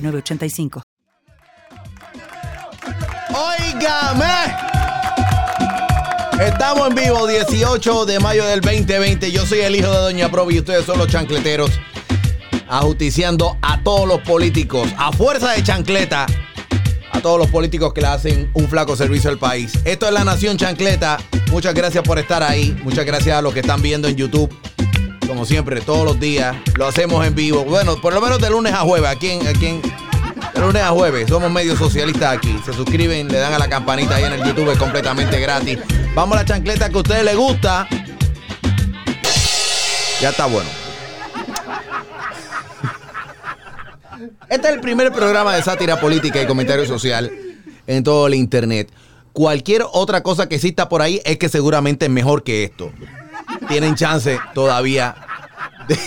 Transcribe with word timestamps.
985. 0.00 0.82
¡Óigame! 3.30 4.56
Estamos 6.40 6.88
en 6.88 6.94
vivo, 6.94 7.26
18 7.26 8.06
de 8.06 8.20
mayo 8.20 8.46
del 8.46 8.60
2020. 8.60 9.32
Yo 9.32 9.44
soy 9.44 9.60
el 9.60 9.74
hijo 9.74 9.90
de 9.90 9.98
Doña 9.98 10.30
Provi 10.30 10.54
y 10.56 10.58
ustedes 10.60 10.84
son 10.84 10.98
los 10.98 11.08
chancleteros. 11.08 11.70
Ajusticiando 12.68 13.58
a 13.60 13.82
todos 13.82 14.06
los 14.06 14.20
políticos, 14.20 14.88
a 14.96 15.10
fuerza 15.12 15.52
de 15.52 15.62
chancleta, 15.62 16.26
a 17.10 17.20
todos 17.20 17.38
los 17.38 17.48
políticos 17.48 17.92
que 17.92 18.02
le 18.02 18.06
hacen 18.06 18.50
un 18.54 18.68
flaco 18.68 18.94
servicio 18.94 19.30
al 19.30 19.38
país. 19.38 19.72
Esto 19.84 20.06
es 20.06 20.12
La 20.12 20.24
Nación 20.24 20.56
Chancleta. 20.56 21.18
Muchas 21.50 21.74
gracias 21.74 22.04
por 22.04 22.18
estar 22.18 22.42
ahí. 22.42 22.76
Muchas 22.84 23.04
gracias 23.04 23.36
a 23.36 23.42
los 23.42 23.52
que 23.52 23.60
están 23.60 23.82
viendo 23.82 24.06
en 24.06 24.16
YouTube. 24.16 24.54
Como 25.28 25.44
siempre, 25.44 25.82
todos 25.82 26.06
los 26.06 26.18
días. 26.18 26.56
Lo 26.74 26.86
hacemos 26.86 27.24
en 27.26 27.34
vivo. 27.34 27.62
Bueno, 27.62 28.00
por 28.00 28.14
lo 28.14 28.20
menos 28.22 28.40
de 28.40 28.48
lunes 28.48 28.72
a 28.72 28.78
jueves. 28.78 29.10
Aquí 29.10 29.30
aquí 29.46 29.78
de 30.54 30.60
lunes 30.60 30.82
a 30.82 30.88
jueves. 30.88 31.28
Somos 31.28 31.52
medio 31.52 31.76
socialistas 31.76 32.38
aquí. 32.38 32.58
Se 32.64 32.72
suscriben, 32.72 33.28
le 33.28 33.38
dan 33.38 33.52
a 33.52 33.58
la 33.58 33.68
campanita 33.68 34.16
ahí 34.16 34.24
en 34.24 34.32
el 34.32 34.42
YouTube. 34.42 34.70
Es 34.70 34.78
completamente 34.78 35.38
gratis. 35.38 35.78
Vamos 36.14 36.38
a 36.38 36.40
la 36.40 36.46
chancleta 36.46 36.88
que 36.88 36.96
a 36.96 36.98
ustedes 36.98 37.24
les 37.24 37.36
gusta. 37.36 37.86
Ya 40.22 40.30
está 40.30 40.46
bueno. 40.46 40.68
Este 44.48 44.68
es 44.68 44.74
el 44.74 44.80
primer 44.80 45.12
programa 45.12 45.54
de 45.54 45.62
sátira 45.62 46.00
política 46.00 46.40
y 46.40 46.46
comentario 46.46 46.86
social 46.86 47.30
en 47.86 48.02
todo 48.02 48.28
el 48.28 48.34
internet. 48.34 48.90
Cualquier 49.34 49.84
otra 49.92 50.22
cosa 50.22 50.48
que 50.48 50.54
exista 50.54 50.88
por 50.88 51.02
ahí 51.02 51.20
es 51.26 51.36
que 51.36 51.50
seguramente 51.50 52.06
es 52.06 52.10
mejor 52.10 52.42
que 52.42 52.64
esto. 52.64 52.90
Tienen 53.68 53.94
chance 53.94 54.38
todavía 54.54 55.14
de... 55.86 55.98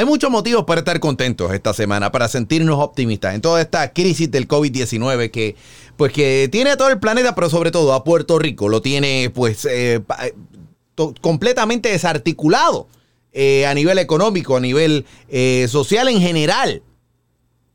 Hay 0.00 0.04
muchos 0.04 0.30
motivos 0.30 0.64
para 0.64 0.78
estar 0.80 1.00
contentos 1.00 1.52
esta 1.52 1.74
semana, 1.74 2.12
para 2.12 2.28
sentirnos 2.28 2.78
optimistas 2.78 3.34
en 3.34 3.40
toda 3.40 3.60
esta 3.60 3.92
crisis 3.92 4.30
del 4.30 4.46
COVID-19 4.46 5.30
que, 5.30 5.56
pues, 5.96 6.12
que 6.12 6.48
tiene 6.50 6.70
a 6.70 6.76
todo 6.76 6.88
el 6.88 7.00
planeta, 7.00 7.34
pero 7.34 7.50
sobre 7.50 7.70
todo 7.70 7.92
a 7.92 8.04
Puerto 8.04 8.38
Rico. 8.38 8.68
Lo 8.68 8.80
tiene, 8.80 9.30
pues, 9.34 9.64
eh, 9.64 10.00
eh, 10.22 10.34
completamente 11.20 11.90
desarticulado 11.90 12.88
eh, 13.32 13.66
a 13.66 13.74
nivel 13.74 13.98
económico, 13.98 14.56
a 14.56 14.60
nivel 14.60 15.04
social 15.68 16.08
en 16.08 16.20
general. 16.20 16.82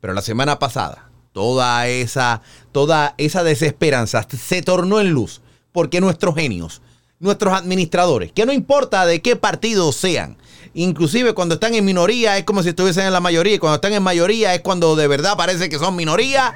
Pero 0.00 0.12
la 0.12 0.22
semana 0.22 0.58
pasada, 0.58 1.10
toda 1.32 1.86
esa, 1.86 2.40
toda 2.72 3.14
esa 3.18 3.44
desesperanza 3.44 4.26
se 4.28 4.62
tornó 4.62 5.00
en 5.00 5.10
luz, 5.10 5.42
porque 5.76 6.00
nuestros 6.00 6.34
genios, 6.34 6.80
nuestros 7.20 7.52
administradores, 7.52 8.32
que 8.32 8.46
no 8.46 8.52
importa 8.54 9.04
de 9.04 9.20
qué 9.20 9.36
partido 9.36 9.92
sean, 9.92 10.38
Inclusive 10.72 11.34
cuando 11.34 11.56
están 11.56 11.74
en 11.74 11.84
minoría 11.84 12.38
es 12.38 12.44
como 12.44 12.62
si 12.62 12.70
estuviesen 12.70 13.06
en 13.06 13.12
la 13.12 13.20
mayoría. 13.20 13.54
Y 13.54 13.58
cuando 13.58 13.76
están 13.76 13.92
en 13.94 14.02
mayoría 14.02 14.54
es 14.54 14.60
cuando 14.60 14.94
de 14.94 15.06
verdad 15.06 15.34
parece 15.34 15.70
que 15.70 15.78
son 15.78 15.96
minoría. 15.96 16.54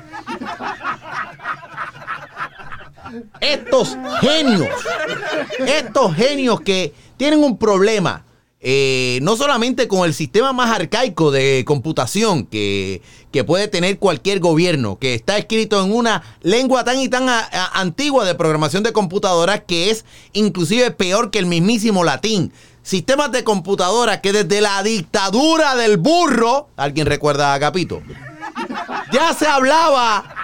Estos 3.40 3.96
genios, 4.20 4.68
estos 5.66 6.14
genios 6.14 6.61
que 6.61 6.95
tienen 7.16 7.42
un 7.42 7.56
problema, 7.56 8.22
eh, 8.62 9.20
no 9.22 9.36
solamente 9.36 9.88
con 9.88 10.04
el 10.04 10.12
sistema 10.12 10.52
más 10.52 10.70
arcaico 10.70 11.30
de 11.30 11.64
computación 11.66 12.44
que, 12.44 13.00
puede 13.46 13.68
tener 13.68 13.98
cualquier 13.98 14.38
gobierno, 14.38 14.98
que 14.98 15.14
está 15.14 15.38
escrito 15.38 15.82
en 15.82 15.94
una 15.94 16.22
lengua 16.42 16.84
tan 16.84 17.00
y 17.00 17.08
tan 17.08 17.26
antigua 17.72 18.26
de 18.26 18.34
programación 18.34 18.82
de 18.82 18.92
computadoras 18.92 19.62
que 19.66 19.88
es 19.90 20.04
inclusive 20.34 20.90
peor 20.90 21.30
que 21.30 21.38
el 21.38 21.46
mismísimo 21.46 22.04
latín, 22.04 22.52
sistemas 22.82 23.32
de 23.32 23.42
computadora 23.42 24.20
que 24.20 24.32
desde 24.34 24.60
la 24.60 24.82
dictadura 24.82 25.74
del 25.74 25.96
burro, 25.96 26.68
¿alguien 26.77 27.06
recuerda 27.06 27.54
a 27.54 27.60
Capito? 27.60 28.02
Ya 29.10 29.32
se 29.32 29.46
hablaba 29.46 30.34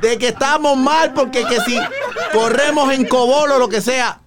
de 0.00 0.18
que 0.18 0.28
estamos 0.28 0.76
mal 0.76 1.14
porque 1.14 1.44
que 1.44 1.60
si 1.60 1.78
corremos 2.32 2.92
en 2.92 3.06
COBOL 3.06 3.52
o 3.52 3.58
lo 3.60 3.68
que 3.68 3.80
sea, 3.80 4.20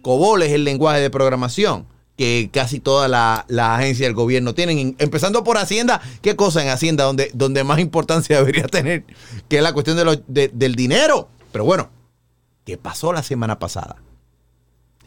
COBOL 0.00 0.42
es 0.42 0.52
el 0.52 0.64
lenguaje 0.64 1.00
de 1.00 1.10
programación 1.10 1.97
que 2.18 2.50
casi 2.52 2.80
todas 2.80 3.08
las 3.08 3.44
la 3.46 3.76
agencias 3.76 4.08
del 4.08 4.14
gobierno 4.14 4.52
tienen, 4.52 4.96
empezando 4.98 5.44
por 5.44 5.56
Hacienda, 5.56 6.02
¿qué 6.20 6.34
cosa 6.34 6.60
en 6.64 6.68
Hacienda 6.68 7.04
donde, 7.04 7.30
donde 7.32 7.62
más 7.62 7.78
importancia 7.78 8.36
debería 8.38 8.66
tener? 8.66 9.04
Que 9.48 9.58
es 9.58 9.62
la 9.62 9.72
cuestión 9.72 9.96
del 10.26 10.74
dinero. 10.74 11.28
Pero 11.52 11.64
bueno, 11.64 11.90
¿qué 12.66 12.76
pasó 12.76 13.12
la 13.12 13.22
semana 13.22 13.60
pasada? 13.60 13.96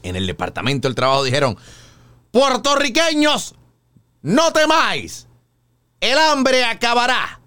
En 0.04 0.16
el 0.16 0.26
Departamento 0.26 0.88
del 0.88 0.96
Trabajo 0.96 1.26
dijeron, 1.26 1.58
Puertorriqueños, 2.32 3.56
no 4.22 4.54
temáis. 4.54 5.28
El 6.00 6.18
hambre 6.18 6.64
acabará. 6.64 7.42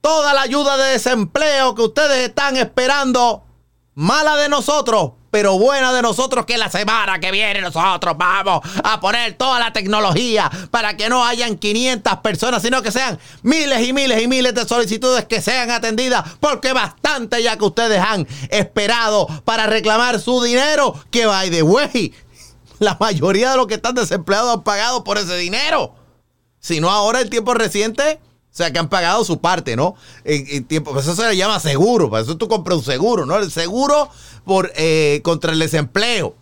Toda 0.00 0.32
la 0.32 0.42
ayuda 0.42 0.76
de 0.76 0.92
desempleo 0.92 1.74
que 1.74 1.82
ustedes 1.82 2.28
están 2.28 2.56
esperando, 2.56 3.44
mala 3.94 4.36
de 4.36 4.48
nosotros, 4.48 5.14
pero 5.36 5.58
buena 5.58 5.92
de 5.92 6.00
nosotros 6.00 6.46
que 6.46 6.56
la 6.56 6.70
semana 6.70 7.20
que 7.20 7.30
viene 7.30 7.60
nosotros 7.60 8.16
vamos 8.16 8.62
a 8.82 8.98
poner 9.00 9.34
toda 9.34 9.58
la 9.58 9.70
tecnología 9.70 10.50
para 10.70 10.96
que 10.96 11.10
no 11.10 11.26
hayan 11.26 11.58
500 11.58 12.20
personas, 12.20 12.62
sino 12.62 12.80
que 12.80 12.90
sean 12.90 13.18
miles 13.42 13.86
y 13.86 13.92
miles 13.92 14.22
y 14.22 14.28
miles 14.28 14.54
de 14.54 14.66
solicitudes 14.66 15.26
que 15.26 15.42
sean 15.42 15.70
atendidas, 15.70 16.24
porque 16.40 16.72
bastante 16.72 17.42
ya 17.42 17.58
que 17.58 17.66
ustedes 17.66 18.00
han 18.00 18.26
esperado 18.48 19.26
para 19.44 19.66
reclamar 19.66 20.20
su 20.20 20.42
dinero, 20.42 20.94
que 21.10 21.26
by 21.26 21.50
the 21.50 21.62
way, 21.62 22.14
la 22.78 22.96
mayoría 22.98 23.50
de 23.50 23.58
los 23.58 23.66
que 23.66 23.74
están 23.74 23.94
desempleados 23.94 24.54
han 24.54 24.62
pagado 24.62 25.04
por 25.04 25.18
ese 25.18 25.36
dinero. 25.36 25.94
Si 26.60 26.80
no 26.80 26.90
ahora 26.90 27.20
el 27.20 27.28
tiempo 27.28 27.52
reciente, 27.52 28.20
o 28.22 28.56
sea, 28.56 28.72
que 28.72 28.78
han 28.78 28.88
pagado 28.88 29.22
su 29.22 29.38
parte, 29.38 29.76
¿no? 29.76 29.96
En, 30.24 30.64
tiempo, 30.64 30.98
eso 30.98 31.14
se 31.14 31.28
le 31.28 31.36
llama 31.36 31.60
seguro, 31.60 32.08
para 32.08 32.22
eso 32.22 32.38
tú 32.38 32.48
compras 32.48 32.78
un 32.78 32.84
seguro, 32.84 33.26
¿no? 33.26 33.36
El 33.36 33.50
seguro 33.50 34.08
por, 34.46 34.70
eh, 34.76 35.20
contra 35.24 35.52
el 35.52 35.58
desempleo. 35.58 36.36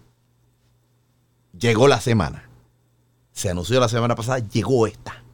Llegó 1.59 1.89
la 1.89 2.03
semana. 2.03 2.51
Se 3.33 3.49
anunció 3.49 3.81
la 3.81 3.89
semana 3.89 4.15
pasada, 4.15 4.41
llegó 4.41 4.87
esta. 4.87 5.25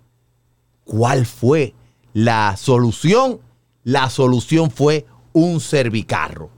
¿Cuál 0.84 1.26
fue 1.26 1.74
la 2.12 2.56
solución? 2.56 3.40
La 3.82 4.08
solución 4.08 4.70
fue 4.70 5.04
un 5.32 5.60
servicarro. 5.60 6.50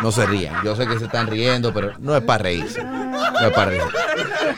No 0.00 0.12
se 0.12 0.26
rían. 0.26 0.64
Yo 0.64 0.76
sé 0.76 0.86
que 0.86 0.96
se 0.96 1.06
están 1.06 1.26
riendo, 1.26 1.74
pero 1.74 1.98
no 1.98 2.16
es 2.16 2.22
para 2.22 2.44
reírse. 2.44 2.82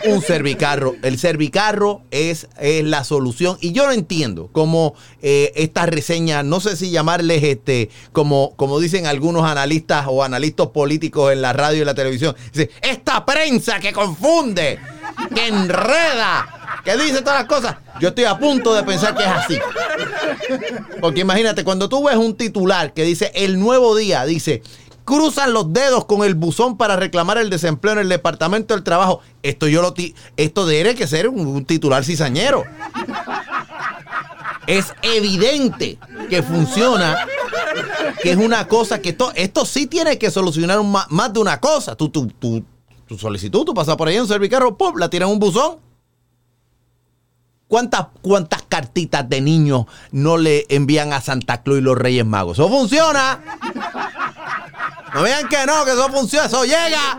Un 0.06 0.20
servicarro. 0.20 0.96
El 1.02 1.18
servicarro 1.18 2.02
es, 2.10 2.48
es 2.58 2.84
la 2.84 3.04
solución. 3.04 3.56
Y 3.60 3.72
yo 3.72 3.86
no 3.86 3.92
entiendo 3.92 4.50
cómo 4.52 4.94
eh, 5.22 5.52
estas 5.56 5.88
reseñas, 5.88 6.44
no 6.44 6.60
sé 6.60 6.76
si 6.76 6.90
llamarles 6.90 7.42
este, 7.42 7.90
como, 8.12 8.54
como 8.56 8.80
dicen 8.80 9.06
algunos 9.06 9.44
analistas 9.44 10.06
o 10.08 10.22
analistas 10.22 10.68
políticos 10.68 11.32
en 11.32 11.42
la 11.42 11.52
radio 11.52 11.82
y 11.82 11.84
la 11.84 11.94
televisión. 11.94 12.36
Dice, 12.52 12.70
esta 12.82 13.24
prensa 13.24 13.80
que 13.80 13.92
confunde, 13.92 14.78
que 15.34 15.46
enreda, 15.46 16.80
que 16.84 16.96
dice 16.96 17.20
todas 17.20 17.40
las 17.40 17.46
cosas. 17.46 17.76
Yo 18.00 18.08
estoy 18.08 18.24
a 18.24 18.38
punto 18.38 18.74
de 18.74 18.82
pensar 18.82 19.16
que 19.16 19.22
es 19.22 19.28
así. 19.28 19.58
Porque 21.00 21.20
imagínate, 21.20 21.64
cuando 21.64 21.88
tú 21.88 22.04
ves 22.04 22.16
un 22.16 22.36
titular 22.36 22.92
que 22.92 23.04
dice 23.04 23.30
el 23.34 23.58
nuevo 23.58 23.96
día, 23.96 24.24
dice 24.24 24.62
cruzan 25.04 25.52
los 25.52 25.72
dedos 25.72 26.06
con 26.06 26.24
el 26.24 26.34
buzón 26.34 26.76
para 26.76 26.96
reclamar 26.96 27.38
el 27.38 27.50
desempleo 27.50 27.92
en 27.92 28.00
el 28.00 28.08
Departamento 28.08 28.74
del 28.74 28.82
Trabajo. 28.82 29.20
Esto 29.42 29.68
yo 29.68 29.82
lo 29.82 29.94
esto 30.36 30.66
debe 30.66 30.94
que 30.94 31.06
ser 31.06 31.28
un, 31.28 31.64
titular 31.64 32.04
cizañero. 32.04 32.64
Es 34.66 34.94
evidente 35.02 35.98
que 36.30 36.42
funciona, 36.42 37.26
que 38.22 38.30
es 38.30 38.36
una 38.38 38.66
cosa 38.66 39.00
que 39.00 39.10
esto, 39.10 39.30
esto 39.34 39.66
sí 39.66 39.86
tiene 39.86 40.18
que 40.18 40.30
solucionar 40.30 40.82
más, 40.82 41.32
de 41.32 41.40
una 41.40 41.60
cosa. 41.60 41.94
Tu, 41.94 42.08
tu, 42.08 42.28
tu, 42.28 42.64
tu 43.06 43.18
solicitud, 43.18 43.64
tú 43.64 43.74
pasas 43.74 43.96
por 43.96 44.08
ahí 44.08 44.16
en 44.16 44.22
un 44.22 44.28
servicarro, 44.28 44.76
¡pum! 44.76 44.96
la 44.96 45.10
tiran 45.10 45.28
un 45.28 45.38
buzón. 45.38 45.84
¿Cuántas, 47.68 48.06
¿Cuántas 48.22 48.62
cartitas 48.62 49.28
de 49.28 49.40
niños 49.40 49.86
no 50.12 50.36
le 50.36 50.64
envían 50.68 51.12
a 51.12 51.20
Santa 51.20 51.62
Cruz 51.62 51.78
y 51.78 51.82
los 51.82 51.96
Reyes 51.96 52.24
Magos? 52.24 52.58
Eso 52.58 52.68
funciona. 52.68 53.42
No 55.14 55.22
vean 55.22 55.48
que 55.48 55.64
no, 55.64 55.84
que 55.84 55.92
eso 55.92 56.08
funciona, 56.10 56.46
eso 56.46 56.64
llega. 56.64 57.18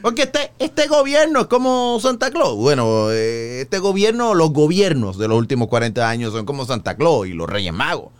Porque 0.00 0.22
este, 0.22 0.52
este 0.58 0.86
gobierno 0.86 1.42
es 1.42 1.46
como 1.48 1.98
Santa 2.00 2.30
Claus. 2.30 2.56
Bueno, 2.56 3.10
eh, 3.10 3.60
este 3.60 3.78
gobierno, 3.78 4.34
los 4.34 4.52
gobiernos 4.52 5.18
de 5.18 5.28
los 5.28 5.36
últimos 5.36 5.68
40 5.68 6.08
años 6.08 6.32
son 6.32 6.46
como 6.46 6.64
Santa 6.64 6.96
Claus 6.96 7.26
y 7.26 7.34
los 7.34 7.46
Reyes 7.46 7.74
Magos. 7.74 8.12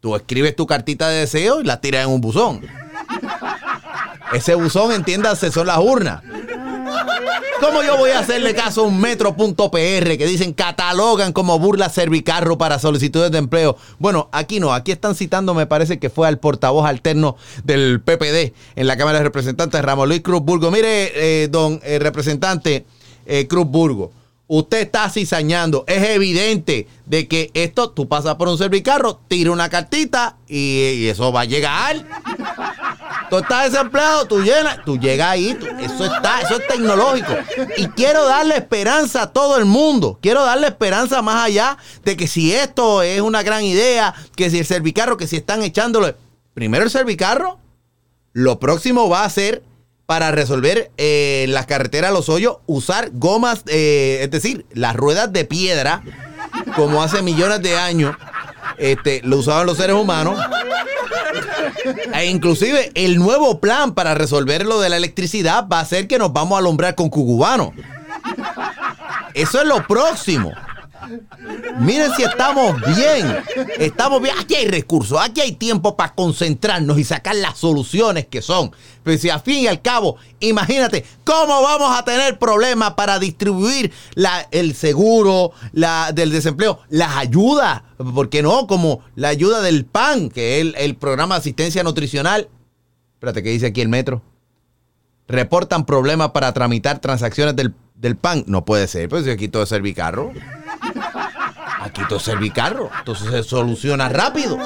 Tú 0.00 0.16
escribes 0.16 0.56
tu 0.56 0.66
cartita 0.66 1.10
de 1.10 1.20
deseo 1.20 1.60
y 1.60 1.64
la 1.64 1.82
tiras 1.82 2.06
en 2.06 2.12
un 2.12 2.22
buzón. 2.22 2.62
Ese 4.32 4.54
buzón, 4.54 4.92
entiéndase, 4.92 5.50
son 5.50 5.66
las 5.66 5.78
urnas. 5.78 6.22
¿Cómo 7.60 7.82
yo 7.82 7.96
voy 7.96 8.10
a 8.10 8.20
hacerle 8.20 8.54
caso 8.54 8.82
a 8.82 8.86
un 8.86 9.00
metro.pr 9.00 9.68
que 9.72 10.26
dicen 10.26 10.52
catalogan 10.52 11.32
como 11.32 11.58
burla 11.58 11.88
servicarro 11.88 12.56
para 12.56 12.78
solicitudes 12.78 13.30
de 13.30 13.38
empleo? 13.38 13.76
Bueno, 13.98 14.28
aquí 14.32 14.60
no, 14.60 14.72
aquí 14.72 14.92
están 14.92 15.14
citando, 15.14 15.54
me 15.54 15.66
parece 15.66 15.98
que 15.98 16.08
fue 16.10 16.28
al 16.28 16.38
portavoz 16.38 16.86
alterno 16.86 17.36
del 17.64 18.00
PPD 18.00 18.54
en 18.76 18.86
la 18.86 18.96
Cámara 18.96 19.18
de 19.18 19.24
Representantes, 19.24 19.82
Ramón 19.82 20.08
Luis 20.08 20.22
Cruz 20.22 20.42
Burgo. 20.42 20.70
Mire, 20.70 21.12
eh, 21.14 21.48
don 21.48 21.80
eh, 21.82 21.98
representante 21.98 22.86
eh, 23.26 23.46
Cruz 23.48 23.66
Burgo, 23.66 24.12
usted 24.46 24.78
está 24.78 25.08
cizañando. 25.10 25.84
Es 25.88 26.08
evidente 26.10 26.86
de 27.06 27.26
que 27.26 27.50
esto, 27.54 27.90
tú 27.90 28.08
pasas 28.08 28.36
por 28.36 28.48
un 28.48 28.58
servicarro, 28.58 29.20
tira 29.26 29.50
una 29.50 29.68
cartita 29.68 30.36
y, 30.46 30.80
y 30.80 31.08
eso 31.08 31.32
va 31.32 31.42
a 31.42 31.44
llegar. 31.44 32.04
Tú 33.30 33.38
estás 33.38 33.70
desempleado, 33.70 34.26
tú 34.26 34.42
llenas, 34.42 34.78
tú 34.84 34.98
llegas 34.98 35.30
ahí, 35.30 35.58
eso 35.80 36.04
está, 36.04 36.40
eso 36.40 36.58
es 36.58 36.66
tecnológico. 36.66 37.34
Y 37.76 37.86
quiero 37.88 38.24
darle 38.24 38.56
esperanza 38.56 39.22
a 39.22 39.32
todo 39.32 39.58
el 39.58 39.64
mundo. 39.64 40.18
Quiero 40.22 40.44
darle 40.44 40.68
esperanza 40.68 41.20
más 41.22 41.44
allá 41.44 41.76
de 42.04 42.16
que 42.16 42.26
si 42.26 42.54
esto 42.54 43.02
es 43.02 43.20
una 43.20 43.42
gran 43.42 43.64
idea, 43.64 44.14
que 44.34 44.50
si 44.50 44.58
el 44.58 44.66
servicarro, 44.66 45.16
que 45.16 45.26
si 45.26 45.36
están 45.36 45.62
echándolo. 45.62 46.14
Primero 46.54 46.84
el 46.84 46.90
servicarro, 46.90 47.58
lo 48.32 48.58
próximo 48.58 49.08
va 49.08 49.24
a 49.24 49.30
ser 49.30 49.62
para 50.06 50.30
resolver 50.30 50.90
eh, 50.96 51.44
las 51.50 51.66
carreteras 51.66 52.12
Los 52.12 52.30
Hoyos, 52.30 52.56
usar 52.66 53.10
gomas, 53.12 53.62
eh, 53.66 54.20
es 54.22 54.30
decir, 54.30 54.64
las 54.72 54.96
ruedas 54.96 55.32
de 55.34 55.44
piedra, 55.44 56.02
como 56.76 57.02
hace 57.02 57.20
millones 57.20 57.60
de 57.60 57.76
años 57.76 58.16
este, 58.78 59.20
lo 59.24 59.38
usaban 59.38 59.66
los 59.66 59.76
seres 59.76 59.96
humanos. 59.96 60.38
E 62.14 62.26
inclusive 62.26 62.90
el 62.94 63.18
nuevo 63.18 63.60
plan 63.60 63.94
para 63.94 64.14
resolver 64.14 64.66
lo 64.66 64.80
de 64.80 64.88
la 64.88 64.96
electricidad 64.96 65.66
va 65.68 65.80
a 65.80 65.84
ser 65.84 66.08
que 66.08 66.18
nos 66.18 66.32
vamos 66.32 66.56
a 66.56 66.58
alumbrar 66.58 66.94
con 66.94 67.08
cucubano. 67.08 67.72
Eso 69.34 69.60
es 69.60 69.66
lo 69.66 69.86
próximo. 69.86 70.52
Miren 71.80 72.12
si 72.16 72.22
estamos 72.22 72.76
bien. 72.96 73.36
Estamos 73.78 74.20
bien. 74.20 74.34
Aquí 74.38 74.54
hay 74.54 74.66
recursos, 74.66 75.18
aquí 75.20 75.40
hay 75.40 75.52
tiempo 75.52 75.96
para 75.96 76.14
concentrarnos 76.14 76.98
y 76.98 77.04
sacar 77.04 77.36
las 77.36 77.58
soluciones 77.58 78.26
que 78.26 78.42
son. 78.42 78.72
Pero 79.02 79.18
si 79.18 79.30
al 79.30 79.40
fin 79.40 79.60
y 79.60 79.66
al 79.66 79.80
cabo, 79.80 80.16
imagínate, 80.40 81.04
¿cómo 81.24 81.62
vamos 81.62 81.96
a 81.96 82.04
tener 82.04 82.38
problemas 82.38 82.94
para 82.94 83.18
distribuir 83.18 83.92
el 84.50 84.74
seguro 84.74 85.52
la, 85.72 86.12
del 86.12 86.30
desempleo? 86.30 86.80
Las 86.88 87.16
ayudas, 87.16 87.82
¿por 87.96 88.28
qué 88.28 88.42
no? 88.42 88.66
Como 88.66 89.00
la 89.14 89.28
ayuda 89.28 89.62
del 89.62 89.84
PAN, 89.84 90.28
que 90.28 90.56
es 90.56 90.60
el, 90.62 90.74
el 90.76 90.96
programa 90.96 91.36
de 91.36 91.40
asistencia 91.40 91.82
nutricional. 91.82 92.48
Espérate, 93.14 93.42
¿qué 93.42 93.50
dice 93.50 93.66
aquí 93.66 93.80
el 93.80 93.88
metro? 93.88 94.22
Reportan 95.26 95.84
problemas 95.86 96.30
para 96.30 96.52
tramitar 96.52 97.00
transacciones 97.00 97.56
del, 97.56 97.74
del 97.94 98.16
PAN. 98.16 98.44
No 98.46 98.64
puede 98.64 98.86
ser, 98.88 99.08
pues 99.08 99.24
si 99.24 99.30
aquí 99.30 99.48
todo 99.48 99.62
es 99.62 99.68
servicarro. 99.68 100.32
Aquí 101.80 102.02
todo 102.08 102.18
es 102.18 102.24
servicarro. 102.24 102.90
Entonces 102.98 103.30
se 103.30 103.42
soluciona 103.42 104.08
rápido. 104.08 104.58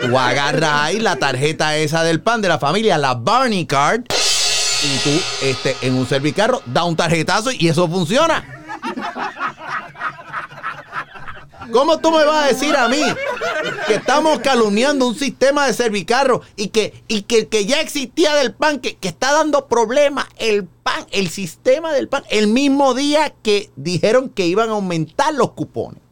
Tú 0.00 0.18
agarras 0.18 0.72
ahí 0.82 1.00
la 1.00 1.16
tarjeta 1.16 1.76
esa 1.76 2.02
del 2.02 2.20
PAN 2.20 2.42
de 2.42 2.48
la 2.48 2.58
familia, 2.58 2.98
la 2.98 3.14
Barney 3.14 3.66
Card, 3.66 4.02
y 4.82 4.98
tú 4.98 5.22
este, 5.42 5.76
en 5.82 5.94
un 5.94 6.06
servicarro 6.06 6.62
da 6.66 6.84
un 6.84 6.96
tarjetazo 6.96 7.50
y 7.50 7.68
eso 7.68 7.88
funciona. 7.88 8.44
¿Cómo 11.72 11.98
tú 11.98 12.10
me 12.10 12.24
vas 12.24 12.44
a 12.44 12.48
decir 12.48 12.74
a 12.76 12.88
mí 12.88 13.02
que 13.86 13.94
estamos 13.94 14.40
calumniando 14.40 15.06
un 15.06 15.14
sistema 15.14 15.66
de 15.66 15.72
servicarro 15.72 16.42
y 16.56 16.68
que, 16.68 17.02
y 17.08 17.22
que 17.22 17.48
que 17.48 17.66
ya 17.66 17.80
existía 17.80 18.34
del 18.34 18.54
PAN, 18.54 18.80
que, 18.80 18.96
que 18.96 19.08
está 19.08 19.32
dando 19.32 19.66
problemas, 19.66 20.26
el 20.38 20.64
PAN, 20.64 21.06
el 21.10 21.28
sistema 21.28 21.92
del 21.92 22.08
PAN, 22.08 22.24
el 22.30 22.48
mismo 22.48 22.94
día 22.94 23.34
que 23.42 23.70
dijeron 23.76 24.30
que 24.30 24.46
iban 24.46 24.68
a 24.68 24.72
aumentar 24.72 25.34
los 25.34 25.52
cupones? 25.52 26.02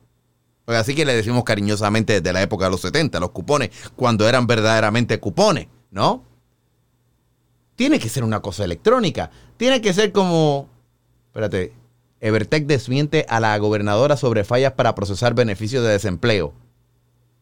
Pues 0.65 0.79
así 0.79 0.95
que 0.95 1.05
le 1.05 1.15
decimos 1.15 1.45
cariñosamente 1.45 2.15
desde 2.15 2.33
la 2.33 2.43
época 2.43 2.65
de 2.65 2.71
los 2.71 2.81
70, 2.81 3.21
los 3.21 3.31
cupones, 3.31 3.71
cuando 3.97 4.29
eran 4.29 4.47
verdaderamente 4.47 5.21
cupones, 5.21 5.69
¿no? 5.91 6.25
Tiene 7.77 7.99
que 7.99 8.09
ser 8.09 8.25
una 8.25 8.41
cosa 8.41 8.65
electrónica. 8.65 9.31
Tiene 9.57 9.81
que 9.81 9.93
ser 9.93 10.13
como. 10.13 10.69
Espérate. 11.29 11.73
Evertec 12.25 12.65
desmiente 12.65 13.27
a 13.29 13.39
la 13.39 13.59
gobernadora 13.59 14.17
sobre 14.17 14.45
fallas 14.45 14.73
para 14.73 14.95
procesar 14.95 15.35
beneficios 15.35 15.85
de 15.85 15.91
desempleo. 15.91 16.55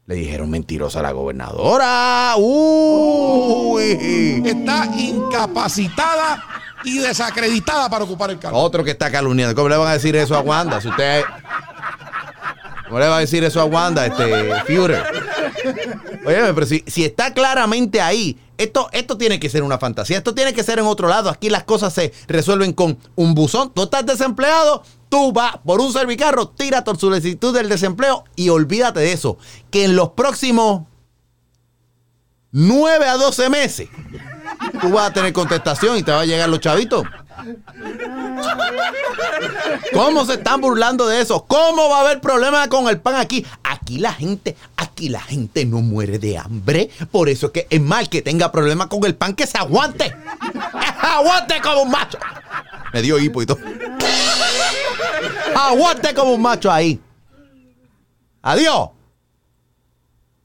Le 0.06 0.16
dijeron 0.16 0.50
mentirosa 0.50 0.98
a 0.98 1.02
la 1.02 1.12
gobernadora. 1.12 2.34
Uy. 2.36 3.82
Está 4.44 4.86
incapacitada 4.98 6.42
y 6.82 6.98
desacreditada 6.98 7.88
para 7.88 8.02
ocupar 8.02 8.30
el 8.30 8.40
cargo. 8.40 8.58
Otro 8.58 8.82
que 8.82 8.90
está 8.90 9.08
calumniando. 9.08 9.54
¿Cómo 9.54 9.68
le 9.68 9.76
van 9.76 9.86
a 9.86 9.92
decir 9.92 10.16
eso 10.16 10.34
a 10.34 10.40
Wanda? 10.40 10.80
Si 10.80 10.88
usted. 10.88 11.22
¿Cómo 12.88 12.98
le 12.98 13.06
va 13.06 13.18
a 13.18 13.20
decir 13.20 13.44
eso 13.44 13.60
a 13.60 13.64
Wanda, 13.64 14.04
este 14.04 14.24
Führer? 14.66 15.04
Oye, 16.26 16.54
pero 16.54 16.66
si, 16.66 17.04
está 17.04 17.32
claramente 17.32 18.00
ahí, 18.00 18.38
esto, 18.58 18.88
esto 18.92 19.16
tiene 19.16 19.40
que 19.40 19.48
ser 19.48 19.62
una 19.62 19.78
fantasía. 19.78 20.18
Esto 20.18 20.34
tiene 20.34 20.52
que 20.52 20.62
ser 20.62 20.78
en 20.78 20.86
otro 20.86 21.08
lado. 21.08 21.30
Aquí 21.30 21.50
las 21.50 21.64
cosas 21.64 21.92
se 21.92 22.12
resuelven 22.28 22.72
con 22.72 22.98
un 23.16 23.34
buzón. 23.34 23.72
Tú 23.74 23.82
estás 23.84 24.06
desempleado, 24.06 24.82
tú 25.08 25.32
vas 25.32 25.56
por 25.64 25.80
un 25.80 25.92
servicarro, 25.92 26.48
tira 26.48 26.84
tu 26.84 26.94
solicitud 26.94 27.54
del 27.54 27.68
desempleo 27.68 28.24
y 28.36 28.48
olvídate 28.50 29.00
de 29.00 29.12
eso. 29.12 29.38
Que 29.70 29.84
en 29.84 29.96
los 29.96 30.10
próximos 30.10 30.82
9 32.52 33.06
a 33.06 33.16
12 33.16 33.48
meses, 33.48 33.88
tú 34.80 34.90
vas 34.90 35.10
a 35.10 35.12
tener 35.12 35.32
contestación 35.32 35.96
y 35.96 36.02
te 36.02 36.12
va 36.12 36.20
a 36.20 36.26
llegar 36.26 36.48
los 36.48 36.60
chavitos. 36.60 37.04
¿Cómo 39.92 40.24
se 40.24 40.34
están 40.34 40.60
burlando 40.60 41.06
de 41.06 41.20
eso? 41.20 41.44
¿Cómo 41.46 41.88
va 41.88 41.98
a 41.98 42.00
haber 42.02 42.20
problema 42.20 42.68
con 42.68 42.88
el 42.88 43.00
pan 43.00 43.16
aquí? 43.16 43.44
Aquí 43.62 43.98
la 43.98 44.12
gente, 44.12 44.56
aquí 45.02 45.08
la 45.08 45.20
gente 45.20 45.64
no 45.64 45.80
muere 45.80 46.18
de 46.18 46.38
hambre. 46.38 46.88
Por 47.10 47.28
eso 47.28 47.46
es 47.46 47.52
que 47.52 47.66
es 47.68 47.80
mal 47.80 48.08
que 48.08 48.22
tenga 48.22 48.52
problema 48.52 48.88
con 48.88 49.04
el 49.04 49.16
pan 49.16 49.34
que 49.34 49.46
se 49.46 49.58
aguante. 49.58 50.14
aguante 51.00 51.60
como 51.60 51.82
un 51.82 51.90
macho. 51.90 52.18
Me 52.92 53.02
dio 53.02 53.18
hipo 53.18 53.42
y 53.42 53.46
todo. 53.46 53.58
aguante 55.56 56.14
como 56.14 56.34
un 56.34 56.42
macho 56.42 56.70
ahí. 56.70 57.00
Adiós. 58.42 58.90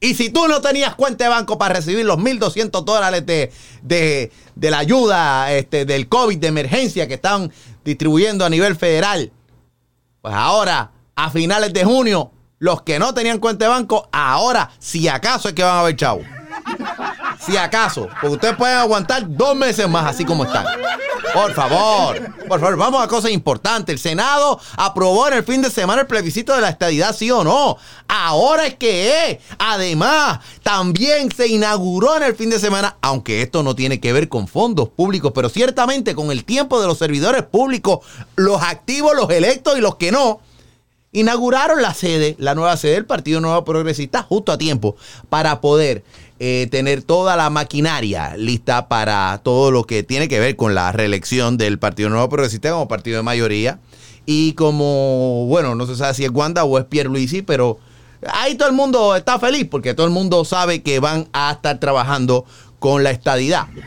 Y 0.00 0.14
si 0.14 0.30
tú 0.30 0.46
no 0.48 0.60
tenías 0.60 0.94
cuenta 0.94 1.24
de 1.24 1.30
banco 1.30 1.58
para 1.58 1.74
recibir 1.74 2.04
los 2.04 2.18
1.200 2.18 2.84
dólares 2.84 3.26
de, 3.26 3.52
de, 3.82 4.30
de 4.54 4.70
la 4.70 4.78
ayuda 4.78 5.52
este, 5.52 5.84
del 5.84 6.08
COVID 6.08 6.38
de 6.38 6.46
emergencia 6.46 7.08
que 7.08 7.14
están 7.14 7.52
distribuyendo 7.84 8.44
a 8.44 8.50
nivel 8.50 8.76
federal, 8.76 9.32
pues 10.22 10.34
ahora, 10.34 10.92
a 11.16 11.30
finales 11.30 11.72
de 11.72 11.84
junio, 11.84 12.30
los 12.58 12.82
que 12.82 12.98
no 12.98 13.14
tenían 13.14 13.38
cuenta 13.38 13.66
de 13.66 13.70
banco, 13.70 14.08
ahora, 14.12 14.70
si 14.78 15.08
acaso 15.08 15.48
es 15.48 15.54
que 15.54 15.62
van 15.62 15.78
a 15.78 15.82
ver 15.82 15.96
chavo. 15.96 16.22
Si 17.40 17.56
acaso, 17.56 18.08
porque 18.20 18.34
ustedes 18.34 18.56
pueden 18.56 18.78
aguantar 18.78 19.24
dos 19.28 19.56
meses 19.56 19.88
más 19.88 20.06
así 20.06 20.24
como 20.24 20.44
están. 20.44 20.66
Por 21.32 21.52
favor, 21.52 22.20
por 22.48 22.58
favor, 22.58 22.76
vamos 22.76 23.02
a 23.02 23.08
cosas 23.08 23.30
importantes. 23.30 23.92
El 23.92 23.98
Senado 23.98 24.58
aprobó 24.76 25.28
en 25.28 25.34
el 25.34 25.44
fin 25.44 25.62
de 25.62 25.70
semana 25.70 26.02
el 26.02 26.06
plebiscito 26.06 26.54
de 26.54 26.60
la 26.60 26.70
estadidad, 26.70 27.14
sí 27.14 27.30
o 27.30 27.44
no. 27.44 27.76
Ahora 28.08 28.66
es 28.66 28.74
que 28.74 29.30
es. 29.30 29.38
Además, 29.58 30.40
también 30.62 31.30
se 31.30 31.46
inauguró 31.46 32.16
en 32.16 32.24
el 32.24 32.34
fin 32.34 32.50
de 32.50 32.58
semana, 32.58 32.96
aunque 33.02 33.42
esto 33.42 33.62
no 33.62 33.74
tiene 33.74 34.00
que 34.00 34.12
ver 34.12 34.28
con 34.28 34.48
fondos 34.48 34.88
públicos, 34.88 35.32
pero 35.34 35.48
ciertamente 35.48 36.14
con 36.14 36.30
el 36.30 36.44
tiempo 36.44 36.80
de 36.80 36.86
los 36.86 36.98
servidores 36.98 37.42
públicos, 37.44 38.00
los 38.34 38.62
activos, 38.62 39.14
los 39.14 39.30
electos 39.30 39.78
y 39.78 39.80
los 39.80 39.96
que 39.96 40.10
no 40.10 40.40
inauguraron 41.12 41.82
la 41.82 41.94
sede, 41.94 42.36
la 42.38 42.54
nueva 42.54 42.76
sede 42.76 42.94
del 42.94 43.06
Partido 43.06 43.40
Nuevo 43.40 43.64
Progresista, 43.64 44.22
justo 44.22 44.52
a 44.52 44.58
tiempo, 44.58 44.96
para 45.28 45.60
poder 45.60 46.04
eh, 46.38 46.68
tener 46.70 47.02
toda 47.02 47.36
la 47.36 47.50
maquinaria 47.50 48.36
lista 48.36 48.88
para 48.88 49.40
todo 49.42 49.70
lo 49.70 49.84
que 49.84 50.02
tiene 50.02 50.28
que 50.28 50.38
ver 50.38 50.56
con 50.56 50.74
la 50.74 50.92
reelección 50.92 51.56
del 51.56 51.78
Partido 51.78 52.10
Nuevo 52.10 52.28
Progresista 52.28 52.70
como 52.70 52.88
partido 52.88 53.16
de 53.16 53.22
mayoría. 53.22 53.78
Y 54.26 54.52
como, 54.52 55.46
bueno, 55.46 55.74
no 55.74 55.86
se 55.86 55.96
sabe 55.96 56.12
si 56.12 56.24
es 56.24 56.30
Wanda 56.30 56.64
o 56.64 56.78
es 56.78 56.84
Pierluisi, 56.84 57.40
pero 57.40 57.78
ahí 58.26 58.56
todo 58.56 58.68
el 58.68 58.74
mundo 58.74 59.16
está 59.16 59.38
feliz 59.38 59.66
porque 59.70 59.94
todo 59.94 60.06
el 60.06 60.12
mundo 60.12 60.44
sabe 60.44 60.82
que 60.82 61.00
van 61.00 61.28
a 61.32 61.52
estar 61.52 61.80
trabajando 61.80 62.44
con 62.78 63.02
la 63.02 63.10
estadidad. 63.10 63.66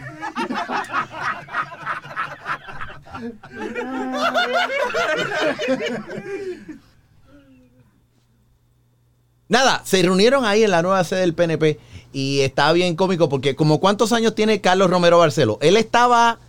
Nada, 9.52 9.82
se 9.84 10.02
reunieron 10.02 10.46
ahí 10.46 10.64
en 10.64 10.72
la 10.72 10.82
nueva 10.82 11.04
sede 11.04 11.20
del 11.20 11.34
PNP 11.34 11.78
y 12.14 12.40
estaba 12.40 12.72
bien 12.72 12.96
cómico 12.96 13.28
porque 13.28 13.54
como 13.54 13.82
cuántos 13.82 14.14
años 14.14 14.34
tiene 14.34 14.62
Carlos 14.62 14.90
Romero 14.90 15.18
Barceló. 15.20 15.58
Él 15.62 15.76
estaba 15.76 16.40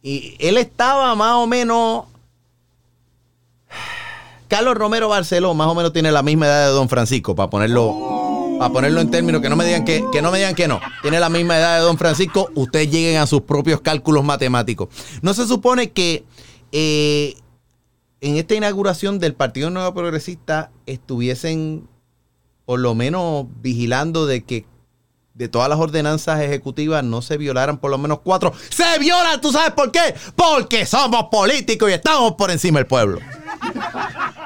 Y 0.00 0.36
él 0.38 0.56
estaba 0.56 1.12
más 1.16 1.34
o 1.34 1.48
menos. 1.48 2.04
Carlos 4.46 4.76
Romero 4.76 5.08
Barceló 5.08 5.54
más 5.54 5.66
o 5.66 5.74
menos 5.74 5.92
tiene 5.92 6.12
la 6.12 6.22
misma 6.22 6.46
edad 6.46 6.68
de 6.68 6.72
Don 6.72 6.88
Francisco, 6.88 7.34
para 7.34 7.50
ponerlo, 7.50 8.54
para 8.60 8.72
ponerlo 8.72 9.00
en 9.00 9.10
términos 9.10 9.42
que 9.42 9.48
no 9.48 9.56
me 9.56 9.64
digan 9.64 9.84
que, 9.84 10.04
que 10.12 10.22
no 10.22 10.30
me 10.30 10.38
digan 10.38 10.54
que 10.54 10.68
no. 10.68 10.80
Tiene 11.02 11.18
la 11.18 11.28
misma 11.28 11.58
edad 11.58 11.78
de 11.78 11.82
Don 11.82 11.98
Francisco, 11.98 12.48
ustedes 12.54 12.92
lleguen 12.92 13.16
a 13.16 13.26
sus 13.26 13.40
propios 13.42 13.80
cálculos 13.80 14.22
matemáticos. 14.22 14.88
No 15.20 15.34
se 15.34 15.48
supone 15.48 15.90
que 15.90 16.24
eh, 16.70 17.34
en 18.20 18.36
esta 18.36 18.54
inauguración 18.54 19.18
del 19.18 19.34
Partido 19.34 19.68
Nuevo 19.70 19.92
Progresista 19.92 20.70
estuviesen 20.86 21.88
por 22.66 22.80
lo 22.80 22.94
menos 22.94 23.46
vigilando 23.62 24.26
de 24.26 24.44
que 24.44 24.66
de 25.34 25.48
todas 25.48 25.68
las 25.68 25.78
ordenanzas 25.78 26.40
ejecutivas 26.40 27.04
no 27.04 27.22
se 27.22 27.36
violaran 27.36 27.78
por 27.78 27.90
lo 27.90 27.98
menos 27.98 28.20
cuatro. 28.24 28.52
¡Se 28.70 28.98
violan! 28.98 29.40
¿Tú 29.40 29.52
sabes 29.52 29.72
por 29.72 29.92
qué? 29.92 30.14
Porque 30.34 30.86
somos 30.86 31.24
políticos 31.30 31.90
y 31.90 31.92
estamos 31.92 32.32
por 32.32 32.50
encima 32.50 32.78
del 32.78 32.86
pueblo. 32.86 33.20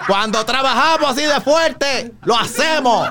Cuando 0.06 0.44
trabajamos 0.44 1.10
así 1.10 1.22
de 1.22 1.40
fuerte, 1.40 2.12
lo 2.24 2.36
hacemos. 2.36 3.08